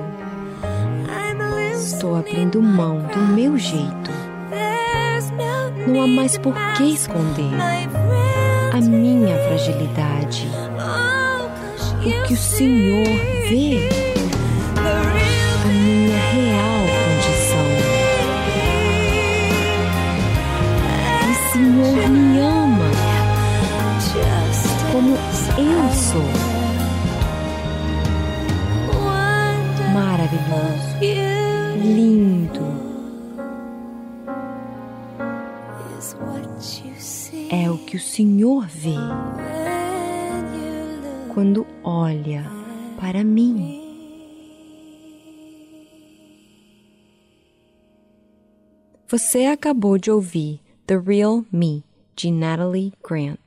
Estou 1.73 2.17
abrindo 2.17 2.61
mão 2.61 2.99
do 3.13 3.19
meu 3.33 3.57
jeito. 3.57 4.11
Não 5.87 6.01
há 6.01 6.07
mais 6.07 6.37
por 6.37 6.53
que 6.75 6.93
esconder 6.93 7.53
a 8.73 8.81
minha 8.81 9.37
fragilidade. 9.45 10.45
Porque 12.03 12.33
o 12.33 12.37
Senhor 12.37 13.07
vê 13.47 14.06
o 37.97 37.99
Senhor 37.99 38.67
vê 38.67 38.93
quando 41.33 41.65
olha 41.83 42.45
para 42.99 43.23
mim. 43.23 43.81
Você 49.07 49.45
acabou 49.45 49.97
de 49.97 50.11
ouvir 50.11 50.61
The 50.85 50.99
Real 50.99 51.43
Me 51.51 51.83
de 52.15 52.29
Natalie 52.29 52.93
Grant. 53.03 53.39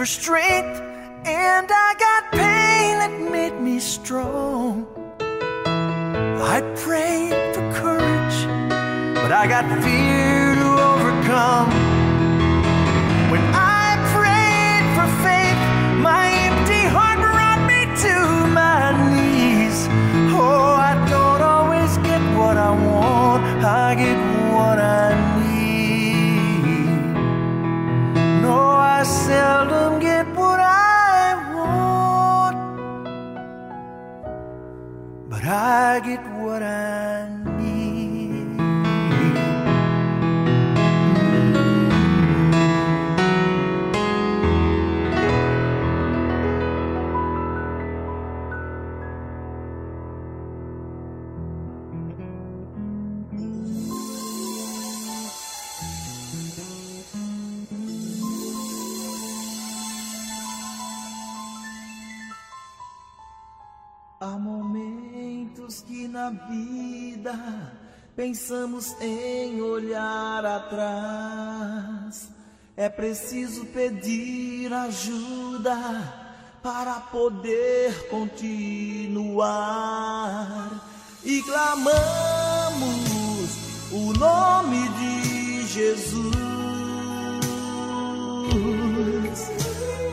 for 0.00 0.06
strength, 0.06 0.80
and 1.26 1.68
I 1.70 1.94
got 1.98 2.32
pain 2.32 2.96
that 3.00 3.30
made 3.30 3.60
me 3.60 3.78
strong. 3.78 4.86
I 5.20 6.62
prayed 6.74 7.54
for 7.54 7.70
courage, 7.74 8.38
but 9.16 9.30
I 9.30 9.46
got 9.46 9.66
fear 9.82 10.54
to 10.54 10.68
overcome. 10.92 11.89
I 36.00 36.02
get 36.02 36.29
pensamos 68.16 68.94
em 69.00 69.60
olhar 69.62 70.44
atrás. 70.44 72.28
É 72.76 72.88
preciso 72.88 73.66
pedir 73.66 74.72
ajuda 74.72 75.76
para 76.62 76.94
poder 77.12 78.08
continuar. 78.08 79.50
E 81.24 81.42
clamamos 81.42 82.80
o 83.92 84.12
nome 84.18 84.88
de 84.88 85.66
Jesus. 85.66 86.36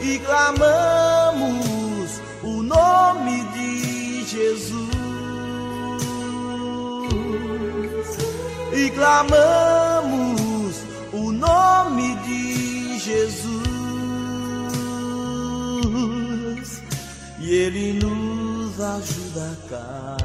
E 0.01 0.19
clamamos 0.19 1.47
o 2.43 2.61
nome 2.63 3.43
de 3.53 4.23
Jesus. 4.25 4.96
e 8.78 8.91
clamamos 8.91 10.75
o 11.11 11.32
nome 11.32 12.15
de 12.17 12.99
Jesus 12.99 13.57
e 17.39 17.51
Ele 17.51 17.93
nos 17.93 18.80
ajuda 18.80 19.51
a 19.51 19.55
cá. 19.69 20.16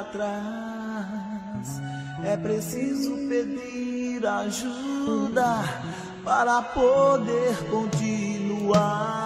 Atrás, 0.00 1.80
é 2.24 2.36
preciso 2.36 3.16
pedir 3.28 4.26
ajuda 4.26 5.64
para 6.24 6.62
poder 6.62 7.56
continuar. 7.70 9.25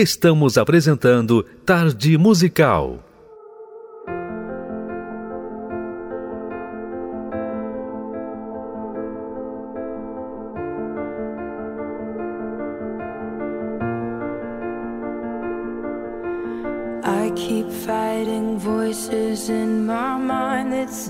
Estamos 0.00 0.56
apresentando 0.56 1.44
Tarde 1.66 2.16
Musical. 2.16 3.00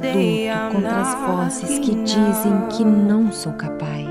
Luto 0.03 0.72
contra 0.72 1.01
as 1.01 1.14
vozes 1.28 1.78
que 1.78 1.95
dizem 2.03 2.68
que 2.76 2.84
não 2.84 3.30
sou 3.30 3.53
capaz. 3.53 4.09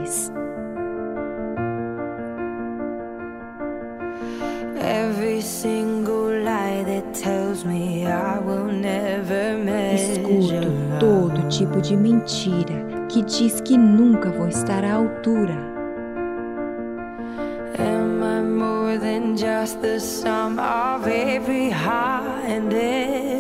De 11.90 11.98
mentira 11.98 12.86
que 13.10 13.24
diz 13.24 13.60
que 13.62 13.76
nunca 13.76 14.30
vou 14.30 14.48
estar 14.48 14.84
à 14.84 14.94
altura. 14.94 15.56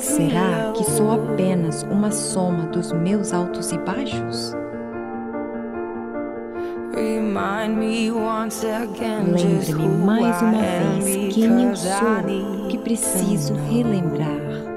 Será 0.01 0.71
que 0.75 0.83
sou 0.83 1.11
apenas 1.11 1.83
uma 1.83 2.09
soma 2.11 2.65
dos 2.67 2.91
meus 2.91 3.33
altos 3.33 3.71
e 3.71 3.77
baixos? 3.77 4.55
Lembre-me 9.35 9.87
mais 10.05 10.41
uma 10.41 10.61
vez 11.03 11.33
quem 11.35 11.63
eu 11.65 11.75
sou, 11.75 12.67
que 12.69 12.77
preciso 12.79 13.53
relembrar. 13.69 14.68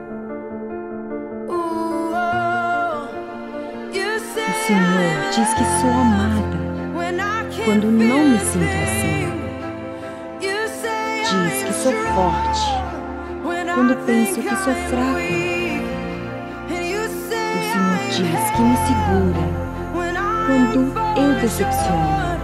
Senhor 4.67 5.31
diz 5.35 5.55
que 5.55 5.65
sou 5.81 5.91
amada 5.91 6.57
quando 7.65 7.91
não 7.91 8.29
me 8.29 8.39
sinto 8.39 8.65
assim. 8.85 9.27
Diz 10.39 11.63
que 11.65 11.73
sou 11.73 11.93
forte 12.15 12.61
quando 13.75 13.97
penso 14.07 14.41
que 14.41 14.49
sou 14.49 14.75
fraco. 14.89 15.19
O 16.69 17.07
Senhor 17.73 17.99
diz 18.09 18.51
que 18.53 18.63
me 18.63 18.77
segura 18.87 19.43
quando 20.47 20.79
eu 21.17 21.31
decepciono 21.41 22.41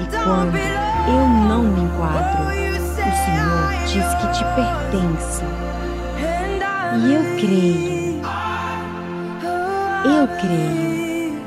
e 0.00 0.06
quando 0.24 0.56
eu 0.56 1.28
não 1.48 1.62
me 1.64 1.80
enquadro, 1.82 2.42
o 2.44 2.94
Senhor 2.94 3.64
diz 3.86 4.08
que 4.20 4.26
te 4.32 4.44
pertence. 4.54 5.42
E 6.96 7.12
eu 7.12 7.22
creio, 7.40 7.93
eu 10.04 10.28
creio 10.38 11.42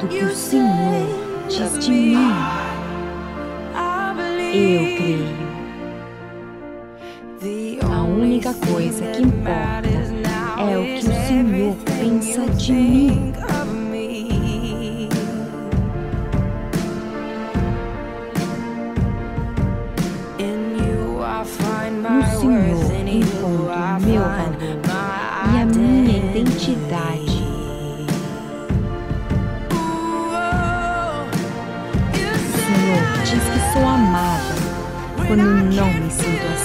do 0.00 0.08
que 0.08 0.24
o 0.24 0.34
Senhor 0.34 1.06
diz 1.48 1.78
de 1.78 1.90
mim. 1.90 2.32
Eu 4.52 4.96
creio. 4.96 5.46
A 7.88 8.02
única 8.02 8.52
coisa 8.54 9.04
que 9.06 9.22
importa 9.22 9.88
é 10.58 10.76
o 10.76 10.82
que 10.84 11.06
o 11.06 11.12
Senhor 11.26 11.76
pensa 11.84 12.46
de 12.54 12.72
mim. 12.72 13.35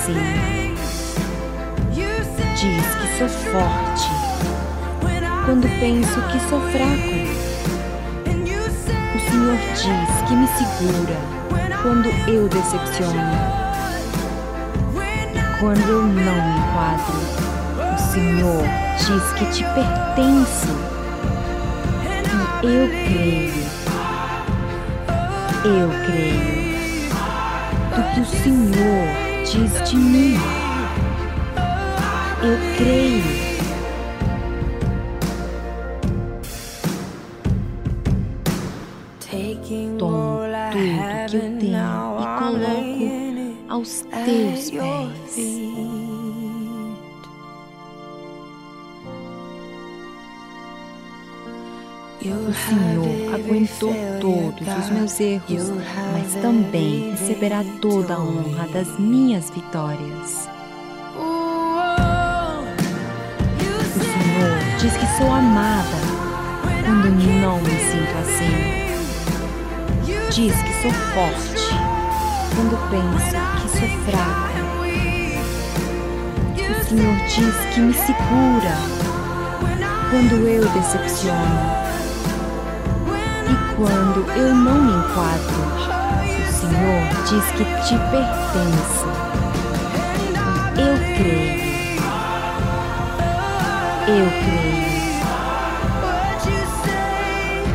Assim. 0.02 0.76
Diz 2.56 2.86
que 2.96 3.08
sou 3.18 3.30
forte 3.30 4.10
quando 5.46 5.68
penso 5.80 6.22
que 6.32 6.40
sou 6.50 6.60
fraco. 6.72 7.22
O 9.16 9.20
Senhor 9.30 9.58
diz 9.74 10.12
que 10.28 10.36
me 10.36 10.48
segura 10.48 11.18
quando 11.82 12.10
eu 12.30 12.48
decepciono 12.48 13.72
quando 15.60 15.88
eu 15.88 16.02
não 16.02 16.14
me 16.14 16.60
enquadro. 16.60 17.20
O 17.94 17.98
Senhor 18.12 18.64
diz 18.98 19.24
que 19.34 19.46
te 19.52 19.64
pertence. 19.76 20.68
E 22.64 22.68
eu 22.68 22.88
creio, 22.90 23.64
eu 25.66 25.90
creio 26.06 27.10
do 27.90 28.02
que 28.14 28.20
o 28.22 28.26
Senhor 28.26 29.31
diz 29.52 29.90
de 29.90 29.98
mim. 29.98 30.38
Eu 32.42 32.58
creio. 32.78 33.41
Senhor 52.68 53.34
aguentou 53.34 53.94
todos 54.20 54.68
os 54.68 54.90
meus 54.90 55.20
erros, 55.20 55.72
mas 56.14 56.36
também 56.42 57.12
receberá 57.12 57.64
toda 57.82 58.16
a 58.16 58.20
honra 58.20 58.68
das 58.68 59.00
minhas 59.00 59.50
vitórias. 59.50 60.48
O 61.18 62.64
Senhor 64.00 64.60
diz 64.80 64.96
que 64.96 65.08
sou 65.18 65.32
amada 65.32 65.98
quando 66.86 67.10
não 67.42 67.60
me 67.62 67.70
sinto 67.70 68.18
assim. 68.22 68.82
Diz 70.32 70.56
que 70.62 70.74
sou 70.82 70.92
forte 71.14 71.70
quando 72.56 72.78
penso 72.90 73.36
que 73.62 73.68
sou 73.80 73.90
fraca. 74.06 74.52
O 76.70 76.84
Senhor 76.86 77.16
diz 77.28 77.56
que 77.74 77.80
me 77.80 77.94
segura 77.94 78.76
quando 80.10 80.36
eu 80.48 80.68
decepciono 80.70 81.91
quando 83.82 84.30
eu 84.34 84.54
não 84.54 84.76
me 84.76 84.92
enquadro. 84.94 85.60
O 86.38 86.52
Senhor 86.54 87.02
diz 87.28 87.46
que 87.54 87.66
te 87.88 87.98
pertence. 88.12 89.06
Eu 90.78 90.96
creio. 91.16 91.62
Eu 94.08 94.28
creio. 94.44 94.92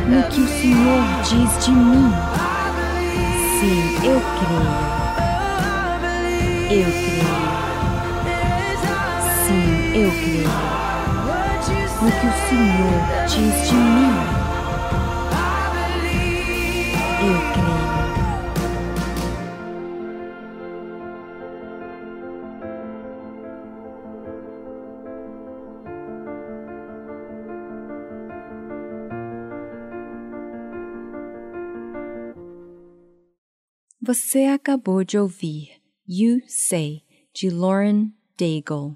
No 0.07 0.23
que 0.29 0.39
o 0.39 0.47
Senhor 0.47 1.03
diz 1.23 1.65
de 1.65 1.71
mim. 1.71 2.13
Sim, 3.59 3.79
eu 4.05 4.21
creio. 4.39 4.71
Eu 6.71 6.89
creio. 7.03 7.37
Sim, 9.45 9.67
eu 9.93 10.09
creio. 10.11 10.51
No 12.01 12.09
que 12.11 12.27
o 12.27 12.33
Senhor 12.47 12.97
diz 13.27 13.55
de 13.67 13.75
mim. 13.75 14.36
Você 34.07 34.45
acabou 34.45 35.03
de 35.03 35.17
ouvir 35.17 35.69
You 36.07 36.39
Say, 36.47 37.03
de 37.33 37.49
Lauren 37.49 38.13
Daigle. 38.39 38.95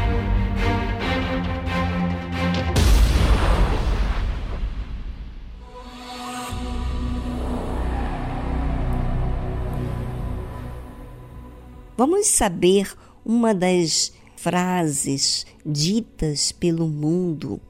Vamos 12.03 12.25
saber 12.25 12.91
uma 13.23 13.53
das 13.53 14.11
frases 14.35 15.45
ditas 15.63 16.51
pelo 16.51 16.87
mundo 16.87 17.61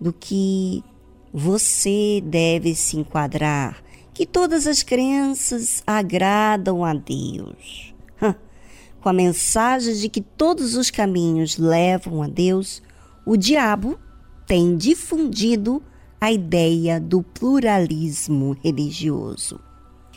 do 0.00 0.12
que 0.12 0.82
você 1.32 2.20
deve 2.20 2.74
se 2.74 2.96
enquadrar, 2.96 3.80
que 4.12 4.26
todas 4.26 4.66
as 4.66 4.82
crenças 4.82 5.84
agradam 5.86 6.84
a 6.84 6.94
Deus. 6.94 7.94
Com 9.00 9.08
a 9.08 9.12
mensagem 9.12 9.94
de 9.98 10.08
que 10.08 10.20
todos 10.20 10.74
os 10.74 10.90
caminhos 10.90 11.56
levam 11.56 12.24
a 12.24 12.26
Deus, 12.26 12.82
o 13.24 13.36
diabo 13.36 14.00
tem 14.48 14.76
difundido 14.76 15.80
a 16.20 16.32
ideia 16.32 16.98
do 16.98 17.22
pluralismo 17.22 18.56
religioso, 18.64 19.60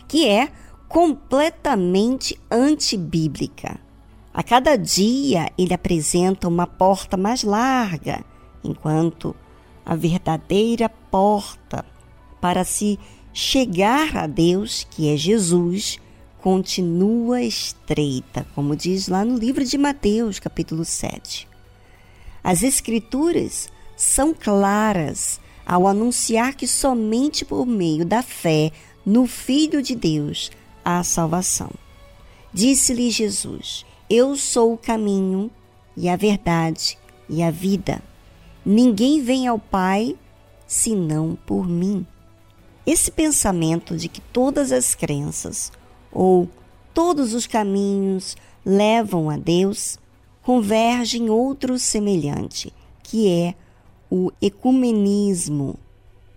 que 0.08 0.28
é 0.28 0.52
completamente 0.88 2.40
antibíblica. 2.50 3.80
A 4.34 4.44
cada 4.44 4.76
dia 4.78 5.52
ele 5.58 5.74
apresenta 5.74 6.48
uma 6.48 6.68
porta 6.68 7.18
mais 7.18 7.44
larga, 7.44 8.24
enquanto 8.64 9.36
a 9.86 9.96
verdadeira 9.96 10.90
porta 10.90 11.86
para 12.40 12.64
se 12.64 13.00
chegar 13.34 14.16
a 14.16 14.28
Deus, 14.28 14.86
que 14.92 15.12
é 15.12 15.18
Jesus, 15.18 16.00
continua 16.42 17.42
estreita, 17.42 18.46
como 18.54 18.76
diz 18.76 19.08
lá 19.08 19.26
no 19.26 19.38
livro 19.38 19.66
de 19.66 19.78
Mateus, 19.78 20.40
capítulo 20.40 20.86
7. 20.86 21.48
As 22.44 22.64
Escrituras 22.64 23.70
são 23.96 24.34
claras 24.34 25.40
ao 25.66 25.88
anunciar 25.88 26.56
que 26.56 26.68
somente 26.68 27.44
por 27.44 27.66
meio 27.66 28.06
da 28.06 28.22
fé 28.22 28.72
no 29.06 29.26
Filho 29.26 29.82
de 29.82 29.96
Deus 29.96 30.52
à 30.88 31.04
salvação. 31.04 31.70
Disse-lhe 32.54 33.12
Jesus: 33.12 33.86
Eu 34.10 34.38
sou 34.38 34.72
o 34.72 34.78
caminho 34.78 35.52
e 35.98 36.08
a 36.08 36.16
verdade 36.16 36.98
e 37.28 37.44
a 37.44 37.52
vida. 37.52 38.02
Ninguém 38.66 39.22
vem 39.22 39.48
ao 39.48 39.60
Pai 39.60 40.16
senão 40.66 41.38
por 41.46 41.68
mim. 41.68 42.08
Esse 42.86 43.12
pensamento 43.12 43.98
de 43.98 44.08
que 44.08 44.22
todas 44.22 44.72
as 44.72 44.96
crenças 44.96 45.74
ou 46.10 46.48
todos 46.94 47.34
os 47.34 47.46
caminhos 47.46 48.38
levam 48.66 49.30
a 49.30 49.36
Deus 49.36 50.00
converge 50.42 51.18
em 51.18 51.30
outro 51.30 51.78
semelhante, 51.78 52.74
que 53.04 53.30
é 53.30 53.56
o 54.10 54.32
ecumenismo 54.42 55.78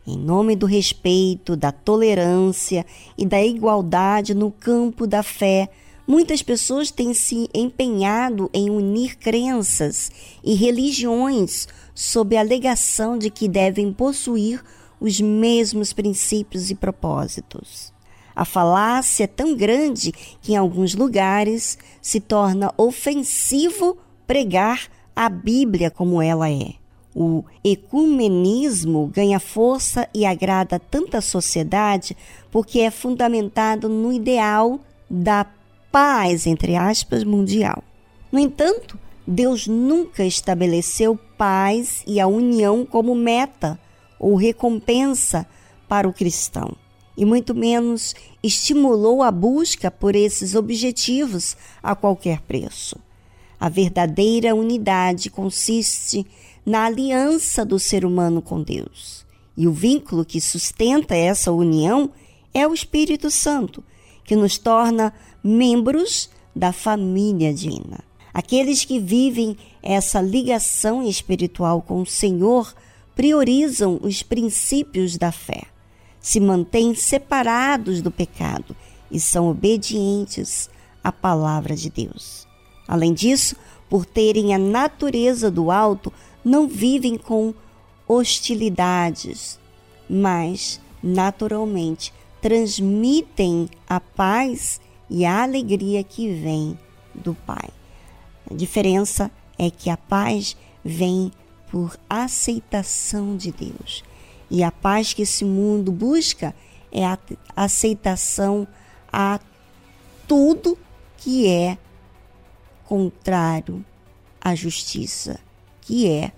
em 0.06 0.16
nome 0.16 0.56
do 0.56 0.66
respeito, 0.66 1.56
da 1.56 1.70
tolerância 1.70 2.84
e 3.16 3.26
da 3.26 3.42
igualdade 3.42 4.34
no 4.34 4.50
campo 4.50 5.06
da 5.06 5.22
fé, 5.22 5.68
muitas 6.06 6.42
pessoas 6.42 6.90
têm 6.90 7.14
se 7.14 7.48
empenhado 7.54 8.50
em 8.52 8.70
unir 8.70 9.16
crenças 9.16 10.10
e 10.42 10.54
religiões 10.54 11.68
sob 11.94 12.36
a 12.36 12.40
alegação 12.40 13.16
de 13.16 13.30
que 13.30 13.48
devem 13.48 13.92
possuir 13.92 14.62
os 15.00 15.20
mesmos 15.20 15.92
princípios 15.92 16.70
e 16.70 16.74
propósitos. 16.74 17.92
A 18.34 18.44
falácia 18.44 19.24
é 19.24 19.26
tão 19.26 19.54
grande 19.54 20.12
que, 20.40 20.52
em 20.52 20.56
alguns 20.56 20.94
lugares, 20.94 21.78
se 22.00 22.20
torna 22.20 22.72
ofensivo 22.76 23.98
pregar 24.26 24.88
a 25.14 25.28
Bíblia 25.28 25.90
como 25.90 26.22
ela 26.22 26.48
é. 26.48 26.79
O 27.14 27.44
ecumenismo 27.64 29.06
ganha 29.08 29.40
força 29.40 30.08
e 30.14 30.24
agrada 30.24 30.78
tanta 30.78 31.20
sociedade 31.20 32.16
porque 32.50 32.80
é 32.80 32.90
fundamentado 32.90 33.88
no 33.88 34.12
ideal 34.12 34.80
da 35.08 35.44
paz, 35.90 36.46
entre 36.46 36.76
aspas, 36.76 37.24
mundial. 37.24 37.82
No 38.30 38.38
entanto, 38.38 38.98
Deus 39.26 39.66
nunca 39.66 40.24
estabeleceu 40.24 41.18
paz 41.36 42.02
e 42.06 42.20
a 42.20 42.26
união 42.26 42.86
como 42.86 43.14
meta 43.14 43.78
ou 44.18 44.36
recompensa 44.36 45.46
para 45.88 46.08
o 46.08 46.12
cristão, 46.12 46.76
e 47.16 47.24
muito 47.24 47.54
menos 47.54 48.14
estimulou 48.42 49.22
a 49.22 49.30
busca 49.30 49.90
por 49.90 50.14
esses 50.14 50.54
objetivos 50.54 51.56
a 51.82 51.96
qualquer 51.96 52.40
preço. 52.42 52.96
A 53.58 53.68
verdadeira 53.68 54.54
unidade 54.54 55.28
consiste 55.28 56.26
na 56.64 56.84
aliança 56.84 57.64
do 57.64 57.78
ser 57.78 58.04
humano 58.04 58.40
com 58.42 58.62
Deus. 58.62 59.24
E 59.56 59.66
o 59.66 59.72
vínculo 59.72 60.24
que 60.24 60.40
sustenta 60.40 61.14
essa 61.14 61.52
união 61.52 62.10
é 62.52 62.66
o 62.66 62.74
Espírito 62.74 63.30
Santo, 63.30 63.82
que 64.24 64.36
nos 64.36 64.58
torna 64.58 65.12
membros 65.42 66.30
da 66.54 66.72
família 66.72 67.52
divina. 67.52 68.00
Aqueles 68.32 68.84
que 68.84 68.98
vivem 68.98 69.56
essa 69.82 70.20
ligação 70.20 71.02
espiritual 71.02 71.82
com 71.82 72.02
o 72.02 72.06
Senhor 72.06 72.72
priorizam 73.14 73.98
os 74.02 74.22
princípios 74.22 75.18
da 75.18 75.32
fé, 75.32 75.64
se 76.20 76.38
mantêm 76.38 76.94
separados 76.94 78.00
do 78.00 78.10
pecado 78.10 78.74
e 79.10 79.18
são 79.18 79.50
obedientes 79.50 80.70
à 81.02 81.10
palavra 81.10 81.74
de 81.74 81.90
Deus. 81.90 82.46
Além 82.86 83.12
disso, 83.12 83.56
por 83.88 84.06
terem 84.06 84.54
a 84.54 84.58
natureza 84.58 85.50
do 85.50 85.70
alto, 85.70 86.12
não 86.44 86.68
vivem 86.68 87.16
com 87.16 87.54
hostilidades, 88.06 89.58
mas 90.08 90.80
naturalmente 91.02 92.12
transmitem 92.40 93.68
a 93.88 94.00
paz 94.00 94.80
e 95.08 95.24
a 95.24 95.42
alegria 95.42 96.02
que 96.02 96.32
vem 96.32 96.78
do 97.14 97.34
Pai. 97.34 97.68
A 98.50 98.54
diferença 98.54 99.30
é 99.58 99.70
que 99.70 99.90
a 99.90 99.96
paz 99.96 100.56
vem 100.84 101.30
por 101.70 101.96
aceitação 102.08 103.36
de 103.36 103.52
Deus. 103.52 104.02
E 104.50 104.62
a 104.64 104.72
paz 104.72 105.12
que 105.12 105.22
esse 105.22 105.44
mundo 105.44 105.92
busca 105.92 106.54
é 106.90 107.04
a 107.04 107.18
aceitação 107.54 108.66
a 109.12 109.38
tudo 110.26 110.76
que 111.16 111.46
é 111.46 111.78
contrário 112.84 113.84
à 114.40 114.54
justiça 114.54 115.38
que 115.80 116.08
é 116.08 116.32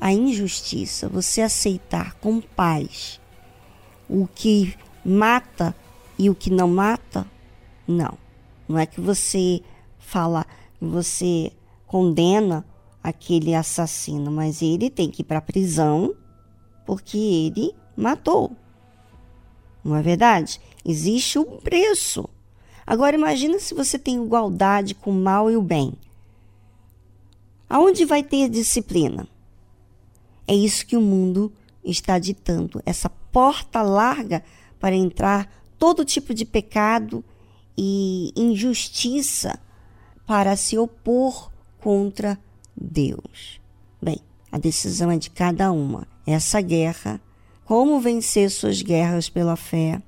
a 0.00 0.12
injustiça, 0.12 1.08
você 1.08 1.40
aceitar 1.40 2.14
com 2.14 2.40
paz 2.40 3.20
o 4.08 4.26
que 4.26 4.74
mata 5.04 5.74
e 6.18 6.28
o 6.28 6.34
que 6.34 6.50
não 6.50 6.68
mata, 6.68 7.26
não. 7.86 8.18
Não 8.68 8.78
é 8.78 8.86
que 8.86 9.00
você 9.00 9.60
fala, 9.98 10.44
você 10.80 11.52
condena 11.86 12.64
aquele 13.02 13.54
assassino, 13.54 14.30
mas 14.30 14.62
ele 14.62 14.90
tem 14.90 15.10
que 15.10 15.22
ir 15.22 15.24
para 15.24 15.38
a 15.38 15.42
prisão 15.42 16.14
porque 16.84 17.16
ele 17.16 17.74
matou. 17.96 18.52
Não 19.84 19.96
é 19.96 20.02
verdade? 20.02 20.60
Existe 20.84 21.38
um 21.38 21.58
preço. 21.58 22.28
Agora 22.86 23.16
imagina 23.16 23.58
se 23.58 23.74
você 23.74 23.98
tem 23.98 24.22
igualdade 24.22 24.94
com 24.94 25.10
o 25.10 25.14
mal 25.14 25.50
e 25.50 25.56
o 25.56 25.62
bem. 25.62 25.94
Aonde 27.72 28.04
vai 28.04 28.22
ter 28.22 28.50
disciplina? 28.50 29.26
É 30.46 30.54
isso 30.54 30.84
que 30.84 30.94
o 30.94 31.00
mundo 31.00 31.50
está 31.82 32.18
ditando, 32.18 32.82
essa 32.84 33.08
porta 33.08 33.80
larga 33.80 34.44
para 34.78 34.94
entrar 34.94 35.50
todo 35.78 36.04
tipo 36.04 36.34
de 36.34 36.44
pecado 36.44 37.24
e 37.74 38.30
injustiça 38.36 39.58
para 40.26 40.54
se 40.54 40.76
opor 40.76 41.50
contra 41.78 42.38
Deus. 42.76 43.58
Bem, 44.02 44.18
a 44.52 44.58
decisão 44.58 45.10
é 45.10 45.16
de 45.16 45.30
cada 45.30 45.72
uma. 45.72 46.06
Essa 46.26 46.60
guerra, 46.60 47.18
como 47.64 47.98
vencer 48.02 48.50
suas 48.50 48.82
guerras 48.82 49.30
pela 49.30 49.56
fé, 49.56 50.02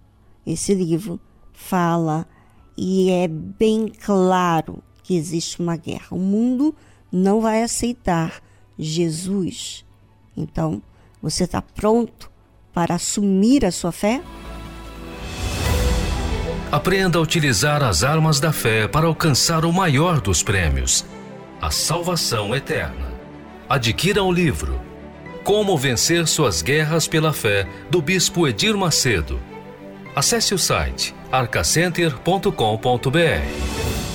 esse 0.47 0.75
livro 0.75 1.19
fala 1.55 2.29
e 2.77 3.09
é 3.09 3.27
bem 3.27 3.89
claro 3.89 4.83
que 5.03 5.17
existe 5.17 5.61
uma 5.61 5.79
guerra. 5.79 6.09
O 6.11 6.19
mundo 6.19 6.75
não 7.15 7.41
vai 7.41 7.63
aceitar 7.63 8.43
Jesus. 8.77 9.85
Então, 10.37 10.83
você 11.23 11.45
está 11.45 11.63
pronto 11.63 12.29
para 12.73 12.97
assumir 12.97 13.65
a 13.65 13.71
sua 13.71 13.93
fé? 13.93 14.21
Aprenda 16.73 17.19
a 17.19 17.23
utilizar 17.23 17.85
as 17.85 18.03
armas 18.03 18.41
da 18.41 18.53
fé 18.53 18.89
para 18.89 19.07
alcançar 19.07 19.65
o 19.65 19.73
maior 19.73 20.21
dos 20.21 20.43
prêmios, 20.43 21.05
a 21.63 21.71
salvação 21.71 22.53
eterna. 22.53 23.15
Adquira 23.69 24.25
o 24.25 24.33
livro 24.33 24.81
Como 25.45 25.79
Vencer 25.79 26.27
Suas 26.27 26.63
Guerras 26.63 27.07
pela 27.07 27.33
Fé, 27.33 27.69
do 27.89 28.03
Bispo 28.03 28.49
Edir 28.49 28.77
Macedo. 28.77 29.41
Acesse 30.17 30.53
o 30.53 30.59
site 30.59 31.15
arcacenter.com.br. 31.31 34.14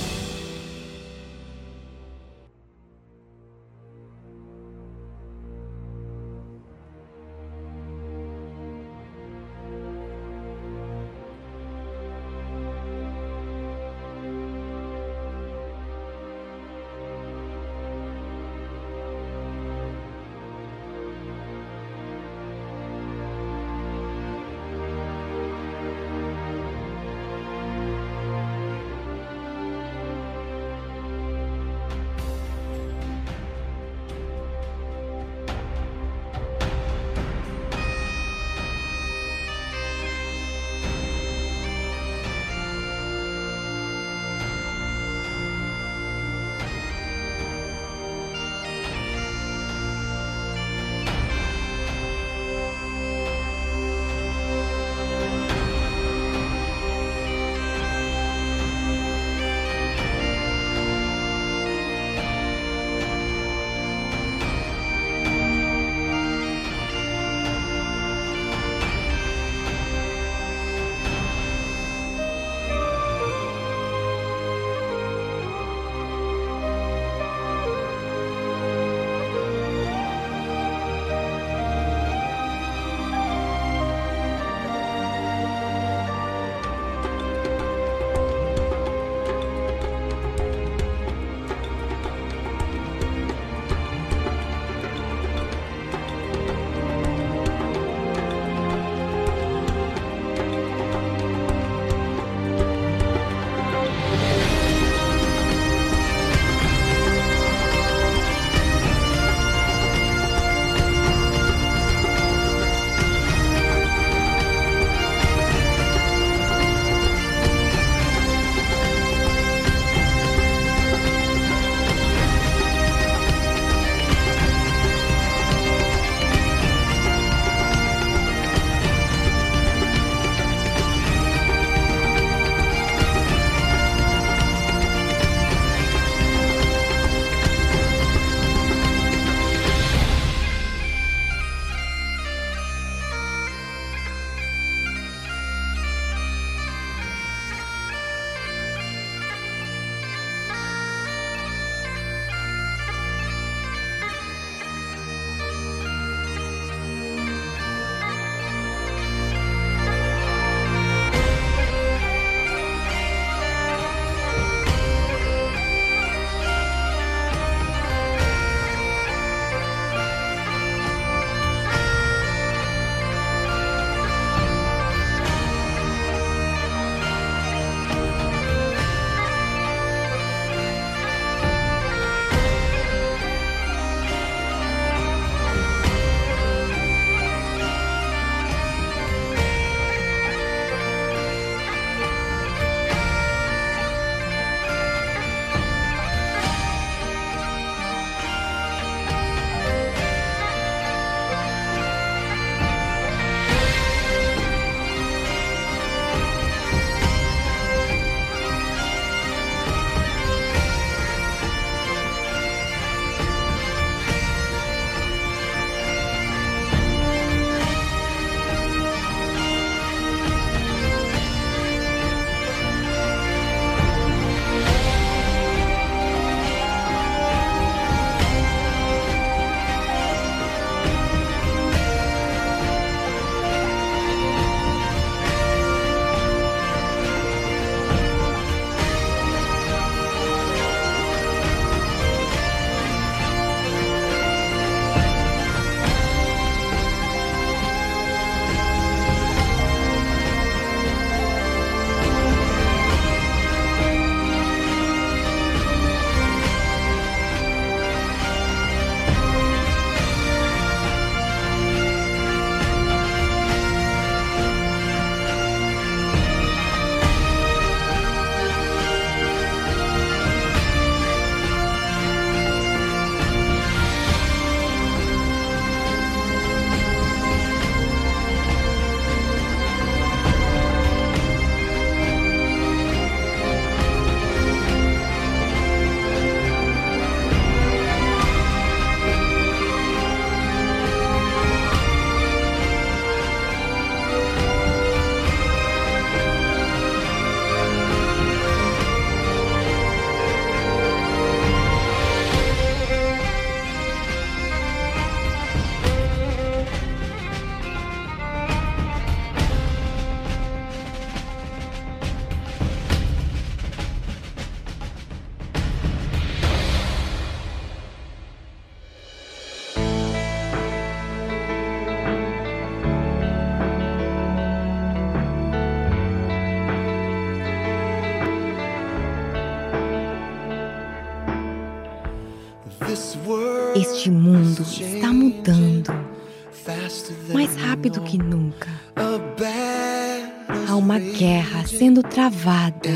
travada 342.20 342.90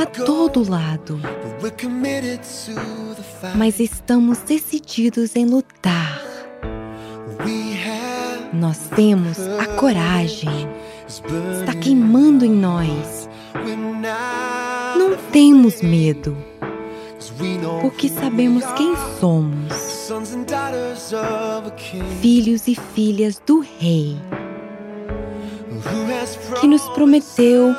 a 0.00 0.06
todo 0.06 0.66
lado. 0.66 1.20
Mas 3.54 3.78
estamos 3.78 4.38
decididos 4.38 5.36
em 5.36 5.44
lutar. 5.44 6.22
Nós 8.54 8.88
temos 8.96 9.38
a 9.38 9.66
coragem. 9.76 10.68
Está 11.06 11.74
queimando 11.74 12.46
em 12.46 12.52
nós. 12.52 13.28
Não 14.96 15.14
temos 15.30 15.82
medo 15.82 16.34
porque 17.82 18.08
sabemos 18.08 18.64
quem 18.72 18.94
somos 19.20 20.10
filhos 22.20 22.66
e 22.66 22.74
filhas 22.94 23.40
do 23.46 23.60
Rei, 23.60 24.16
que 26.60 26.66
nos 26.66 26.82
prometeu 26.90 27.74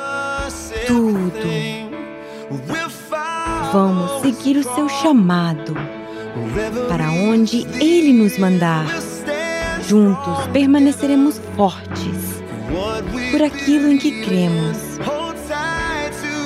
tudo. 0.86 1.94
Vamos 3.72 4.22
seguir 4.22 4.58
o 4.58 4.62
seu 4.62 4.88
chamado 4.88 5.74
para 6.88 7.10
onde 7.10 7.66
Ele 7.80 8.12
nos 8.12 8.38
mandar. 8.38 8.86
Juntos 9.88 10.46
permaneceremos 10.52 11.40
fortes 11.56 12.42
por 13.30 13.42
aquilo 13.42 13.88
em 13.90 13.98
que 13.98 14.24
cremos 14.24 14.94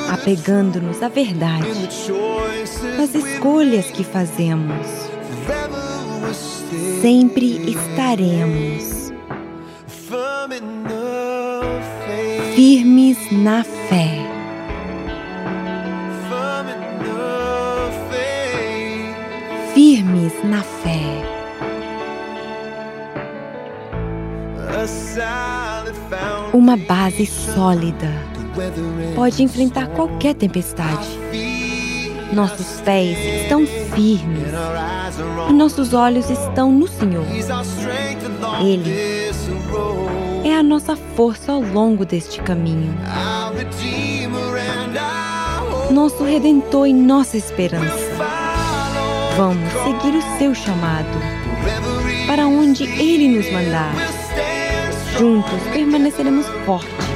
apegando-nos 0.09 1.03
à 1.03 1.09
verdade, 1.09 1.69
nas 2.97 3.15
escolhas 3.15 3.87
que 3.91 4.03
fazemos. 4.03 4.87
Sempre 7.01 7.71
estaremos 7.71 9.13
firmes 12.55 13.19
na 13.31 13.63
fé. 13.63 14.28
Firmes 19.79 20.33
na 20.43 20.61
fé. 20.61 20.99
Uma 26.53 26.77
base 26.77 27.25
sólida 27.25 28.13
pode 29.15 29.41
enfrentar 29.41 29.87
qualquer 29.91 30.35
tempestade. 30.35 31.07
Nossos 32.33 32.81
pés 32.81 33.17
estão 33.43 33.65
firmes 33.95 34.49
e 35.49 35.53
nossos 35.53 35.95
olhos 35.95 36.29
estão 36.29 36.73
no 36.73 36.89
Senhor. 36.89 37.25
Ele 38.61 39.31
é 40.45 40.57
a 40.57 40.63
nossa 40.65 40.97
força 40.97 41.53
ao 41.53 41.63
longo 41.63 42.05
deste 42.05 42.43
caminho. 42.43 42.93
Nosso 45.93 46.25
redentor 46.25 46.89
e 46.89 46.93
nossa 46.93 47.37
esperança. 47.37 48.08
Vamos 49.39 49.73
seguir 49.85 50.19
o 50.19 50.39
seu 50.39 50.53
chamado 50.53 51.07
para 52.27 52.49
onde 52.49 52.83
ele 52.83 53.29
nos 53.29 53.49
mandar. 53.53 53.95
Juntos 55.17 55.63
permaneceremos 55.73 56.45
fortes 56.67 57.07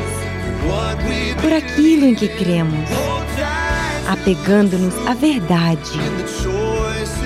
por 1.41 1.53
aquilo 1.53 2.07
em 2.07 2.15
que 2.15 2.29
cremos, 2.29 2.89
apegando-nos 4.09 4.95
à 5.05 5.15
verdade, 5.15 5.91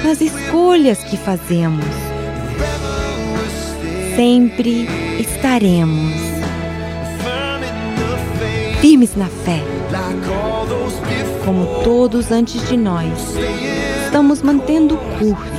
nas 0.02 0.23
escolhas 0.23 1.05
que 1.05 1.18
fazemos. 1.18 1.85
Sempre 4.16 4.89
estaremos 5.20 6.14
firmes 8.81 9.14
na 9.14 9.27
fé, 9.27 9.60
como 11.44 11.66
todos 11.85 12.32
antes 12.32 12.66
de 12.66 12.78
nós. 12.78 13.36
Estamos 14.06 14.42
mantendo 14.42 14.94
o 14.94 14.98
curso, 14.98 15.52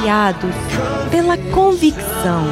guiados 0.00 0.54
pela 1.10 1.36
convicção 1.52 2.44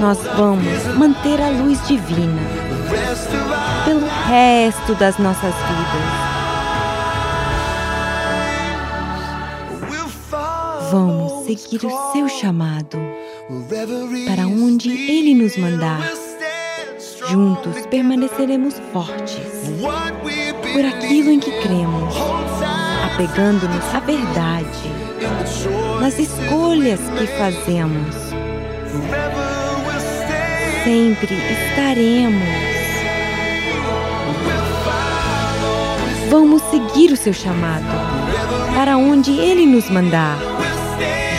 nós 0.00 0.18
vamos 0.34 0.96
manter 0.96 1.38
a 1.42 1.50
luz 1.50 1.86
divina 1.86 2.40
pelo 3.84 4.06
resto 4.26 4.94
das 4.94 5.18
nossas 5.18 5.54
vidas. 5.54 6.30
Vamos 10.90 11.44
seguir 11.44 11.84
o 11.84 12.12
seu 12.12 12.28
chamado 12.28 12.98
para 14.26 14.46
onde 14.46 14.90
ele 14.90 15.34
nos 15.34 15.56
mandar. 15.58 16.00
Juntos 17.28 17.86
permaneceremos 17.86 18.80
fortes 18.92 19.38
por 20.72 20.84
aquilo 20.84 21.30
em 21.30 21.40
que 21.40 21.50
cremos, 21.60 22.14
apegando-nos 23.12 23.94
à 23.94 24.00
verdade, 24.00 24.90
nas 26.00 26.18
escolhas 26.18 27.00
que 27.18 27.26
fazemos 27.26 28.30
sempre 30.84 31.34
estaremos. 31.34 32.42
Vamos 36.30 36.62
seguir 36.70 37.12
o 37.12 37.16
seu 37.16 37.32
chamado 37.32 37.84
para 38.74 38.96
onde 38.96 39.32
ele 39.38 39.66
nos 39.66 39.90
mandar. 39.90 40.38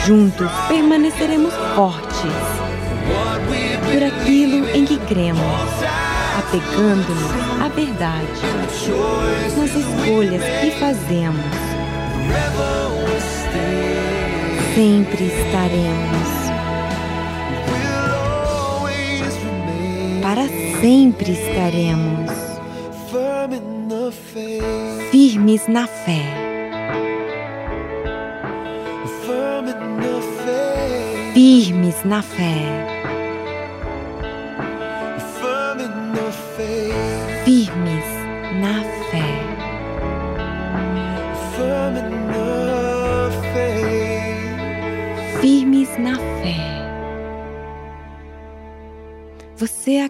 Juntos 0.06 0.50
permaneceremos 0.68 1.52
fortes 1.74 2.32
por 3.92 4.02
aquilo 4.02 4.68
em 4.70 4.84
que 4.84 4.98
cremos, 4.98 5.40
apegando-nos 6.38 7.62
à 7.62 7.68
verdade, 7.68 8.26
nas 9.56 9.74
escolhas 9.74 10.42
que 10.60 10.70
fazemos. 10.72 11.62
Sempre 14.74 15.24
estaremos 15.26 16.32
para 20.22 20.48
sempre 20.80 21.32
estaremos 21.32 22.30
firmes 25.10 25.68
na 25.68 25.86
fé. 25.86 26.22
Firmes 31.34 32.04
na 32.04 32.22
fé. 32.22 32.91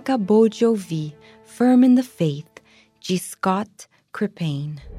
Acabou 0.02 0.48
de 0.48 0.66
ouvir 0.66 1.16
Firm 1.44 1.84
in 1.84 1.94
the 1.94 2.02
Faith, 2.02 2.60
de 3.00 3.16
Scott 3.16 3.86
Crippen. 4.12 4.91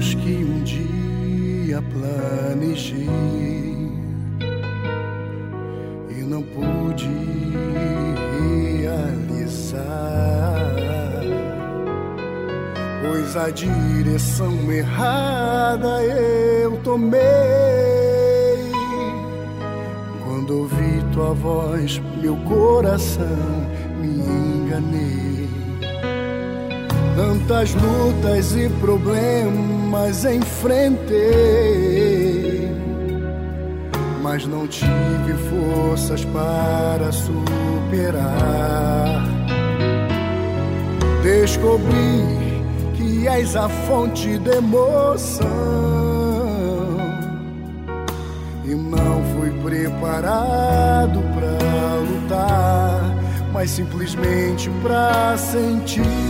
Sonhos 0.00 0.14
que 0.14 0.44
um 0.44 0.62
dia 0.62 1.82
planejei 1.92 3.06
e 6.08 6.22
não 6.22 6.42
pude 6.42 7.08
realizar, 8.82 9.76
pois 13.02 13.36
a 13.36 13.50
direção 13.50 14.72
errada 14.72 16.02
eu 16.02 16.78
tomei. 16.78 17.20
Quando 20.24 20.60
ouvi 20.60 21.04
tua 21.12 21.34
voz, 21.34 22.00
meu 22.20 22.36
coração 22.36 23.26
me 24.00 24.08
enganei 24.08 25.48
Tantas 27.16 27.74
lutas 27.74 28.56
e 28.56 28.68
problemas 28.80 29.79
enfrentei, 30.24 31.18
mas 34.22 34.46
não 34.46 34.66
tive 34.68 35.34
forças 35.48 36.24
para 36.26 37.10
superar. 37.10 38.20
Descobri 41.22 42.38
que 42.94 43.26
és 43.26 43.56
a 43.56 43.68
fonte 43.68 44.38
de 44.38 44.50
emoção. 44.50 45.48
E 48.64 48.74
não 48.74 49.22
fui 49.34 49.50
preparado 49.62 51.20
para 51.34 51.94
lutar, 52.08 53.00
mas 53.52 53.70
simplesmente 53.70 54.70
para 54.82 55.36
sentir 55.36 56.29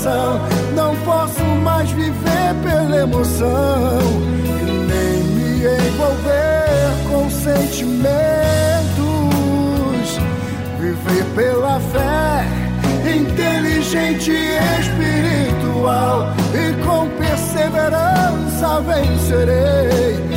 coração. 0.00 0.40
Não 0.74 0.96
posso 1.04 1.42
mais 1.62 1.90
viver 1.90 2.54
pela 2.62 3.02
emoção 3.02 3.98
e 4.60 4.64
nem 4.88 5.22
me 5.34 5.58
envolver 5.66 6.90
com 7.10 7.30
sentimentos. 7.30 8.10
Viver 10.78 11.24
pela 11.34 11.78
fé, 11.80 12.46
inteligente 13.08 14.30
e 14.30 14.58
espiritual, 14.80 16.32
e 16.54 16.72
com 16.84 17.08
perseverança 17.18 18.80
vencerei 18.80 20.30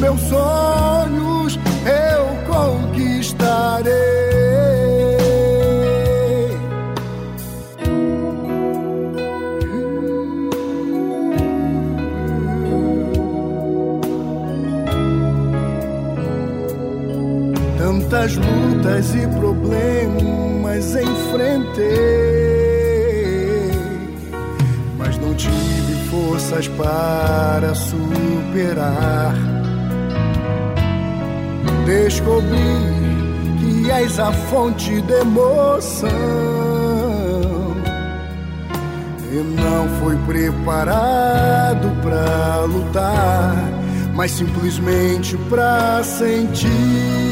meus 0.00 0.20
sonhos 0.22 1.58
eu 1.86 2.36
conquistarei. 2.52 4.11
Lutas 18.82 19.14
e 19.14 19.26
problemas 19.38 20.96
enfrentei, 20.96 21.86
mas 24.98 25.16
não 25.18 25.34
tive 25.34 25.94
forças 26.10 26.66
para 26.68 27.74
superar 27.74 29.34
descobri 31.86 32.58
que 33.58 33.90
és 33.90 34.18
a 34.18 34.32
fonte 34.32 35.00
de 35.02 35.12
emoção. 35.14 36.08
E 39.32 39.36
não 39.36 39.88
fui 39.98 40.16
preparado 40.26 41.90
para 42.02 42.64
lutar, 42.66 43.54
mas 44.14 44.30
simplesmente 44.30 45.36
para 45.48 46.02
sentir. 46.04 47.31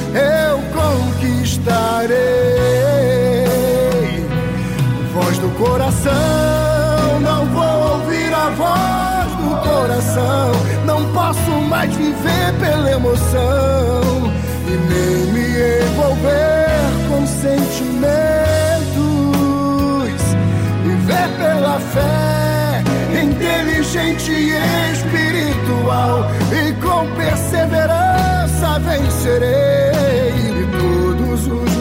conquistarei. 1.61 2.17
Voz 5.13 5.37
do 5.39 5.49
coração, 5.57 7.19
não 7.21 7.45
vou 7.45 7.99
ouvir 7.99 8.33
a 8.33 8.49
voz 8.49 9.31
do 9.35 9.69
coração 9.69 10.71
não 10.85 11.05
posso 11.13 11.51
mais 11.69 11.93
viver 11.95 12.53
pela 12.59 12.91
emoção 12.91 14.31
e 14.67 14.71
nem 14.71 15.31
me 15.33 15.47
envolver 15.85 17.07
com 17.07 17.25
sentimentos. 17.27 18.01
Viver 20.83 21.29
pela 21.37 21.79
fé, 21.79 22.83
inteligente 23.21 24.31
e 24.31 24.91
espiritual, 24.91 26.29
e 26.51 26.73
com 26.81 27.07
perseverança 27.15 28.79
vencerei. 28.79 29.90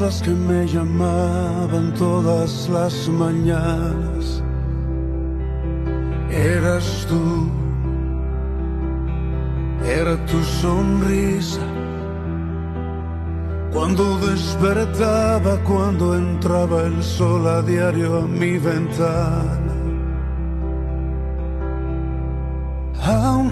Las 0.00 0.20
que 0.20 0.30
me 0.30 0.66
llamaban 0.66 1.94
todas 1.94 2.68
las 2.68 3.08
mañanas. 3.08 4.42
Eras 6.30 7.06
tú, 7.08 7.48
era 9.84 10.16
tu 10.26 10.42
sonrisa. 10.42 11.66
Cuando 13.72 14.18
despertaba, 14.18 15.56
cuando 15.64 16.16
entraba 16.16 16.82
el 16.82 17.02
sol 17.02 17.46
a 17.46 17.62
diario 17.62 18.18
a 18.18 18.22
mi 18.22 18.58
ventana. 18.58 19.65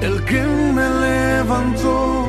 el 0.00 0.24
que 0.24 0.42
me 0.76 0.88
levantó, 1.06 2.26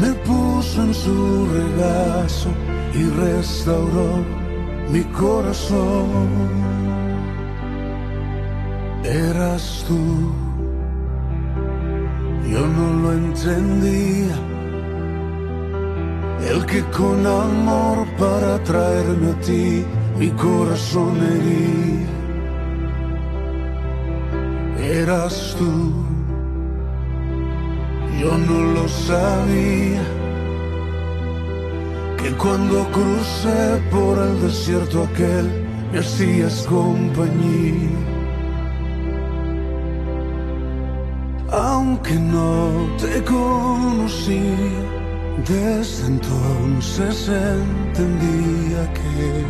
me 0.00 0.12
puso 0.24 0.82
en 0.82 0.94
su 0.94 1.46
regazo 1.46 2.48
y 2.94 3.04
restauró 3.10 4.24
mi 4.90 5.02
corazón. 5.04 6.28
Eras 9.04 9.84
tú, 9.86 10.32
yo 12.50 12.66
no 12.66 12.86
lo 13.02 13.12
entendía. 13.12 14.36
El 16.50 16.64
que 16.64 16.82
con 16.84 17.26
amor 17.26 18.06
para 18.18 18.62
traerme 18.64 19.30
a 19.32 19.40
ti 19.40 19.84
mi 20.18 20.30
corazón 20.30 21.16
hería. 21.18 22.19
Eras 25.02 25.56
tú, 25.58 25.72
yo 28.20 28.36
no 28.36 28.58
lo 28.74 28.86
sabía 28.86 30.02
que 32.18 32.30
cuando 32.36 32.86
crucé 32.90 33.80
por 33.90 34.18
el 34.18 34.42
desierto 34.42 35.04
aquel 35.04 35.46
me 35.90 36.00
hacías 36.00 36.66
compañía. 36.66 37.98
Aunque 41.50 42.16
no 42.16 42.70
te 42.98 43.24
conocí, 43.24 44.54
desde 45.48 46.06
entonces 46.08 47.26
entendía 47.26 48.82
que 48.92 49.46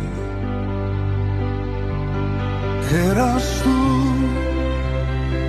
eras 3.05 3.61
tú, 3.65 4.00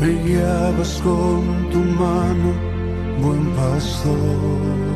Me 0.00 0.08
guiabas 0.24 1.00
con 1.02 1.70
tu 1.70 1.78
mano 1.78 2.52
buen 3.20 3.44
pastor. 3.54 4.94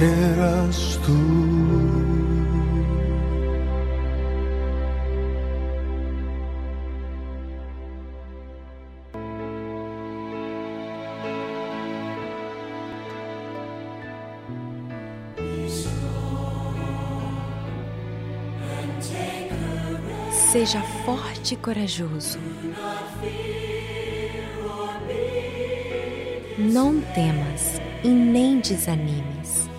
Eras 0.00 0.98
tú. 1.04 2.59
Seja 20.50 20.82
forte 21.04 21.54
e 21.54 21.56
corajoso. 21.56 22.36
Não 26.58 27.00
temas 27.00 27.80
e 28.02 28.08
nem 28.08 28.58
desanimes. 28.58 29.70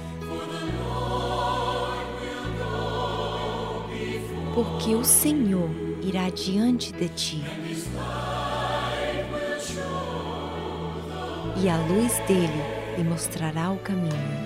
Porque 4.55 4.95
o 4.95 5.03
Senhor 5.03 5.69
irá 6.01 6.29
diante 6.29 6.93
de 6.93 7.09
ti. 7.09 7.43
E 11.61 11.67
a 11.67 11.77
luz 11.79 12.17
dele 12.29 12.63
lhe 12.95 13.03
mostrará 13.03 13.71
o 13.71 13.77
caminho. 13.79 14.41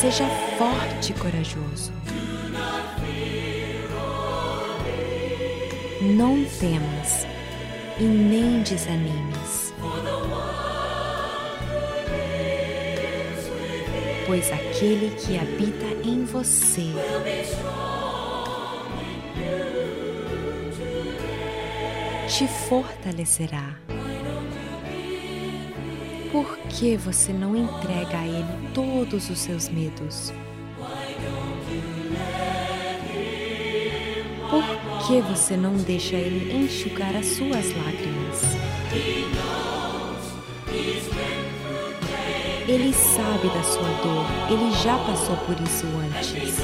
Seja 0.00 0.26
forte 0.56 1.12
e 1.12 1.14
corajoso. 1.14 1.92
Não 6.00 6.42
temas 6.58 7.26
e 7.98 8.04
nem 8.04 8.62
desanimes. 8.62 9.74
Pois 14.26 14.50
aquele 14.50 15.14
que 15.16 15.38
habita 15.38 16.08
em 16.08 16.24
você 16.24 16.94
te 22.26 22.48
fortalecerá. 22.48 23.69
Que 26.70 26.96
você 26.96 27.32
não 27.32 27.56
entrega 27.56 28.18
a 28.18 28.26
Ele 28.26 28.68
todos 28.72 29.28
os 29.28 29.38
seus 29.38 29.68
medos? 29.68 30.32
Por 34.48 34.64
que 35.06 35.20
você 35.20 35.56
não 35.56 35.74
deixa 35.76 36.16
Ele 36.16 36.64
enxugar 36.64 37.14
as 37.16 37.26
suas 37.26 37.66
lágrimas? 37.76 38.42
Ele 42.66 42.92
sabe 42.92 43.48
da 43.48 43.62
sua 43.64 43.88
dor, 44.02 44.26
ele 44.48 44.70
já 44.76 44.96
passou 44.98 45.36
por 45.38 45.56
isso 45.60 45.86
antes. 45.86 46.56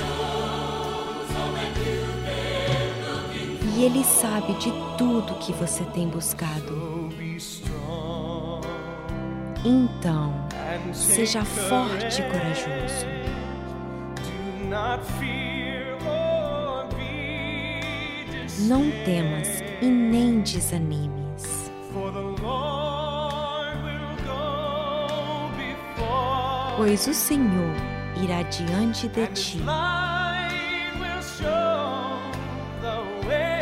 E 3.76 3.84
ele 3.84 4.04
sabe 4.04 4.54
de 4.54 4.72
tudo 4.96 5.34
que 5.40 5.52
você 5.52 5.84
tem 5.86 6.08
buscado. 6.08 6.95
Então, 9.68 10.32
seja 10.92 11.44
forte 11.44 12.22
e 12.22 12.30
corajoso. 12.30 13.04
Não 18.68 18.88
temas 19.04 19.60
e 19.82 19.86
nem 19.86 20.40
desanimes. 20.42 21.72
Pois 26.76 27.06
o 27.08 27.14
Senhor 27.14 27.74
irá 28.22 28.42
diante 28.42 29.08
de 29.08 29.26
ti. 29.26 29.60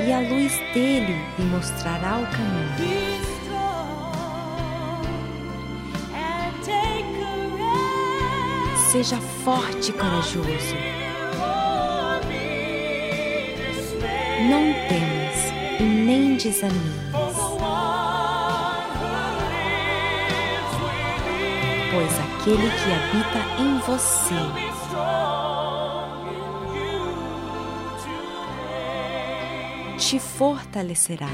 E 0.07 0.13
a 0.13 0.19
luz 0.21 0.53
dele 0.75 1.17
lhe 1.39 1.45
mostrará 1.47 2.19
o 2.19 2.27
caminho. 2.27 3.34
Seja 8.95 9.17
forte 9.17 9.91
e 9.91 9.93
corajoso. 9.93 10.77
Não 14.49 14.73
temas 14.89 15.81
e 15.81 15.83
nem 15.83 16.37
desanimes. 16.37 16.79
Pois 21.91 22.21
aquele 22.21 22.71
que 22.71 22.93
habita 22.93 23.41
em 23.61 23.79
você 23.81 24.39
te 29.99 30.21
fortalecerá. 30.21 31.27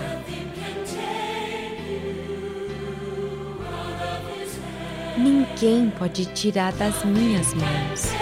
Ninguém 5.62 5.90
pode 5.90 6.24
tirar 6.24 6.72
das 6.72 7.04
minhas 7.04 7.52
mãos. 7.52 8.12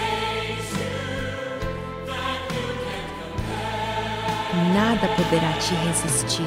nada 4.75 5.07
poderá 5.15 5.53
te 5.53 5.73
resistir. 5.87 6.43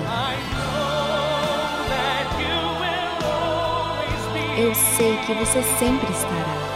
Eu 4.57 4.75
sei 4.75 5.15
que 5.25 5.33
você 5.33 5.63
sempre 5.79 6.11
estará. 6.11 6.71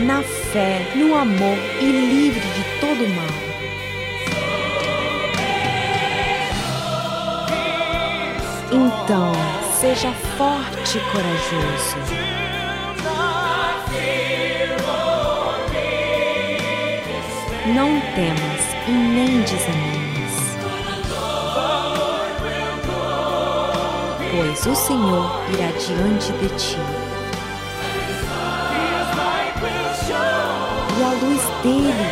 Na 0.00 0.22
fé, 0.52 0.92
no 0.94 1.16
amor 1.16 1.58
e 1.80 1.86
livre 1.86 2.40
de 2.40 2.80
todo 2.80 3.08
mal. 3.08 3.37
Então, 8.70 9.32
seja 9.80 10.12
forte 10.36 10.98
e 10.98 11.00
corajoso. 11.10 11.96
Não 17.74 18.00
temas 18.14 18.62
e 18.86 18.90
nem 18.90 19.40
desanimes, 19.40 20.56
pois 24.30 24.66
o 24.66 24.74
Senhor 24.74 25.40
irá 25.52 25.70
diante 25.78 26.32
de 26.32 26.48
ti. 26.58 26.78
E 30.98 31.02
a 31.02 31.10
luz 31.22 31.42
dele 31.62 32.07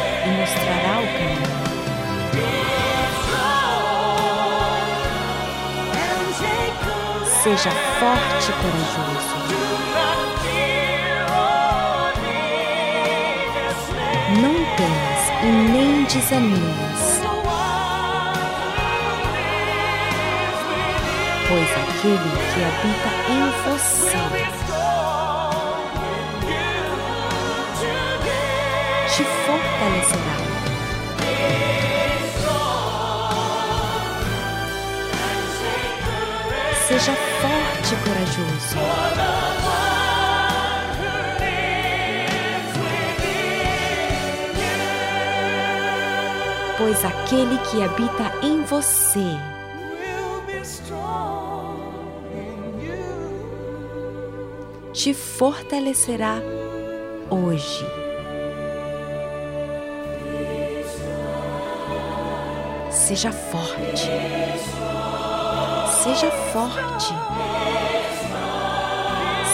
Seja 7.47 7.71
forte 7.71 8.51
e 8.51 8.55
corajoso. 8.55 9.37
Não 14.43 14.57
temas 14.75 15.23
e 15.45 15.47
nem 15.47 16.03
desanimes, 16.07 17.21
pois 21.47 21.71
aquele 21.71 22.33
que 22.53 22.61
habita 22.65 23.11
em 23.31 23.45
você 23.63 24.56
forte 37.87 37.95
e 37.95 37.97
corajoso. 37.99 38.77
pois 46.79 47.05
aquele 47.07 47.57
que 47.71 47.83
habita 47.83 48.47
em 48.47 48.63
você 48.65 49.39
te 54.93 55.15
fortalecerá 55.15 56.37
hoje. 57.31 57.87
Seja 62.91 63.33
forte. 63.33 64.11
Seja 66.07 66.31
forte. 66.31 67.13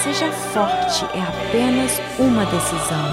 Seja 0.02 0.30
forte 0.52 1.04
é 1.16 1.22
apenas 1.22 1.98
uma 2.18 2.44
decisão. 2.44 3.04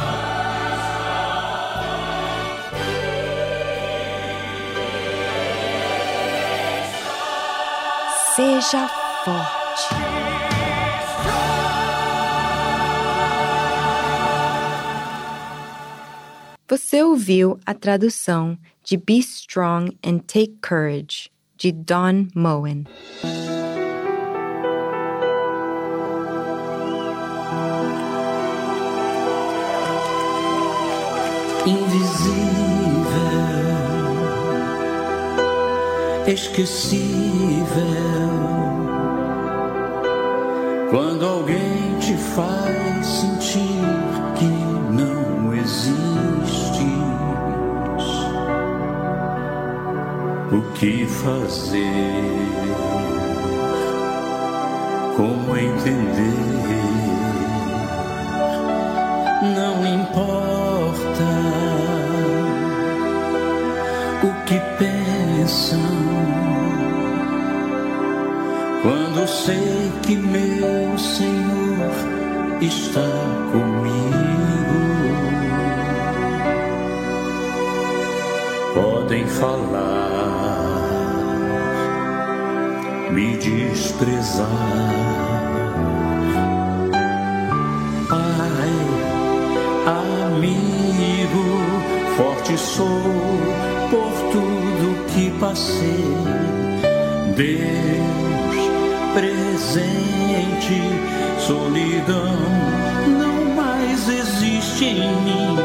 Seja 8.35 8.89
forte. 9.23 9.95
Você 16.67 17.01
ouviu 17.01 17.57
a 17.65 17.73
tradução 17.73 18.57
de 18.83 18.97
Be 18.97 19.19
Strong 19.19 19.97
and 20.05 20.19
Take 20.27 20.57
Courage, 20.61 21.31
de 21.59 21.71
Don 21.73 22.27
Moen. 22.33 22.85
Invisível, 31.65 32.39
esquecível 36.27 37.59
quando 40.89 41.25
alguém 41.25 41.99
te 41.99 42.15
faz 42.35 43.05
sentir 43.05 43.83
que 44.37 44.45
não 44.95 45.53
existes, 45.53 45.98
o 50.51 50.61
que 50.73 51.05
fazer? 51.05 51.83
Como 55.15 55.57
entender? 55.57 56.49
Não 59.55 59.85
importa 59.85 61.23
o 64.23 64.45
que 64.45 64.59
pensam 64.77 65.79
quando 68.81 69.27
sei 69.27 69.91
que 70.03 70.15
meu 70.15 70.97
Senhor 70.97 72.19
está 72.61 73.01
comigo. 73.51 73.99
Podem 78.73 79.27
falar, 79.27 80.18
me 83.19 83.35
desprezar. 83.35 84.47
Pai, 88.07 88.73
amigo, 90.25 91.45
forte 92.15 92.57
sou 92.57 93.03
por 93.89 94.11
tudo 94.31 95.05
que 95.13 95.31
passei. 95.31 96.05
Deus 97.35 98.57
presente, 99.13 100.81
solidão 101.39 102.37
não 103.19 103.55
mais 103.55 104.07
existe 104.07 104.85
em 104.85 105.15
mim. 105.23 105.57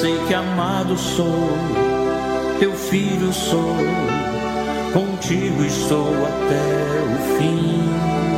Sei 0.00 0.18
que 0.26 0.34
amado 0.34 0.96
sou, 0.96 1.50
teu 2.58 2.72
filho 2.72 3.30
sou, 3.32 3.76
contigo 4.94 5.64
estou 5.64 6.06
até 6.24 6.62
o 7.02 7.36
fim. 7.36 8.33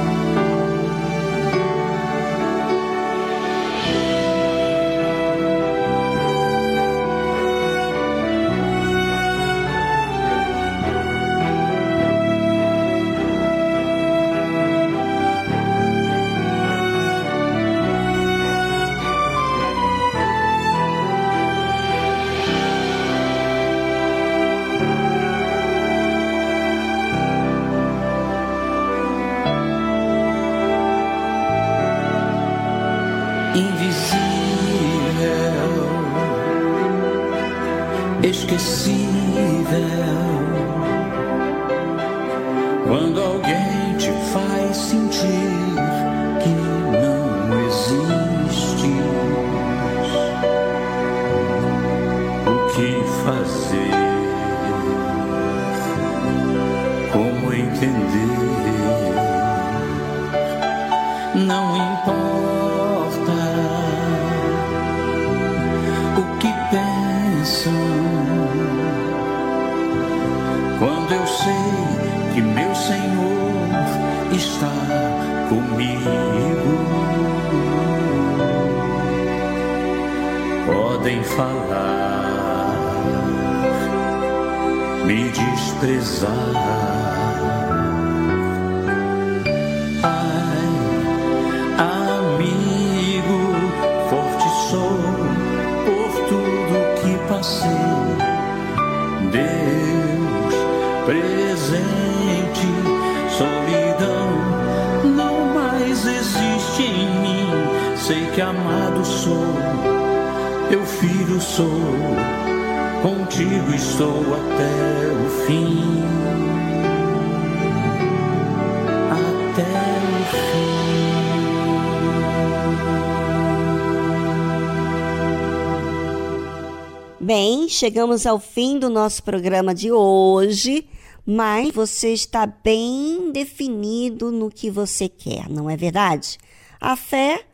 Chegamos 127.77 128.25
ao 128.25 128.41
fim 128.41 128.79
do 128.79 128.89
nosso 128.89 129.23
programa 129.23 129.75
de 129.75 129.93
hoje, 129.93 130.89
mas 131.27 131.75
você 131.75 132.11
está 132.13 132.47
bem 132.47 133.31
definido 133.33 134.33
no 134.33 134.51
que 134.51 134.71
você 134.71 135.11
quer, 135.11 135.51
não 135.51 135.69
é 135.69 135.77
verdade? 135.77 136.39
A 136.81 136.97
fé 136.97 137.45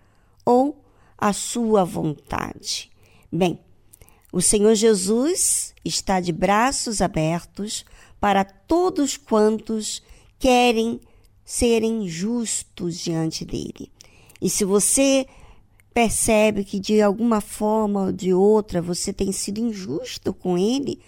ou 0.45 0.81
a 1.19 1.33
sua 1.33 1.85
vontade? 1.85 2.89
Bem, 3.33 3.59
o 4.33 4.41
Senhor 4.41 4.77
Jesus 4.77 5.75
está 5.85 6.21
de 6.21 6.31
braços 6.31 7.03
abertos 7.03 7.85
para 8.21 8.45
todos 8.45 9.17
quantos 9.17 10.01
querem 10.39 11.01
serem 11.45 12.07
justos 12.07 12.97
diante 12.97 13.45
dele. 13.45 13.91
E 14.41 14.49
se 14.49 14.65
você 14.65 15.27
percebe 15.93 16.65
que 16.65 16.81
de 16.81 17.01
alguma 17.01 17.41
forma 17.41 18.07
ou 18.07 18.13
de 18.13 18.33
outra 18.33 18.81
você 18.81 19.13
tem 19.13 19.33
sido 19.33 19.59
injusto 19.59 20.33
com 20.33 20.57
ele, 20.57 21.01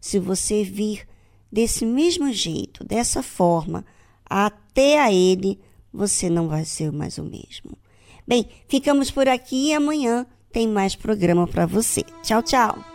se 0.00 0.18
você 0.18 0.62
vir 0.62 1.06
desse 1.50 1.86
mesmo 1.86 2.32
jeito, 2.32 2.84
dessa 2.84 3.22
forma, 3.22 3.84
até 4.24 5.00
a 5.00 5.12
ele, 5.12 5.60
você 5.92 6.28
não 6.28 6.48
vai 6.48 6.64
ser 6.64 6.90
mais 6.90 7.18
o 7.18 7.24
mesmo. 7.24 7.78
Bem, 8.26 8.48
ficamos 8.66 9.10
por 9.10 9.28
aqui 9.28 9.68
e 9.68 9.74
amanhã 9.74 10.26
tem 10.50 10.66
mais 10.66 10.96
programa 10.96 11.46
para 11.46 11.66
você. 11.66 12.02
Tchau, 12.22 12.42
tchau. 12.42 12.93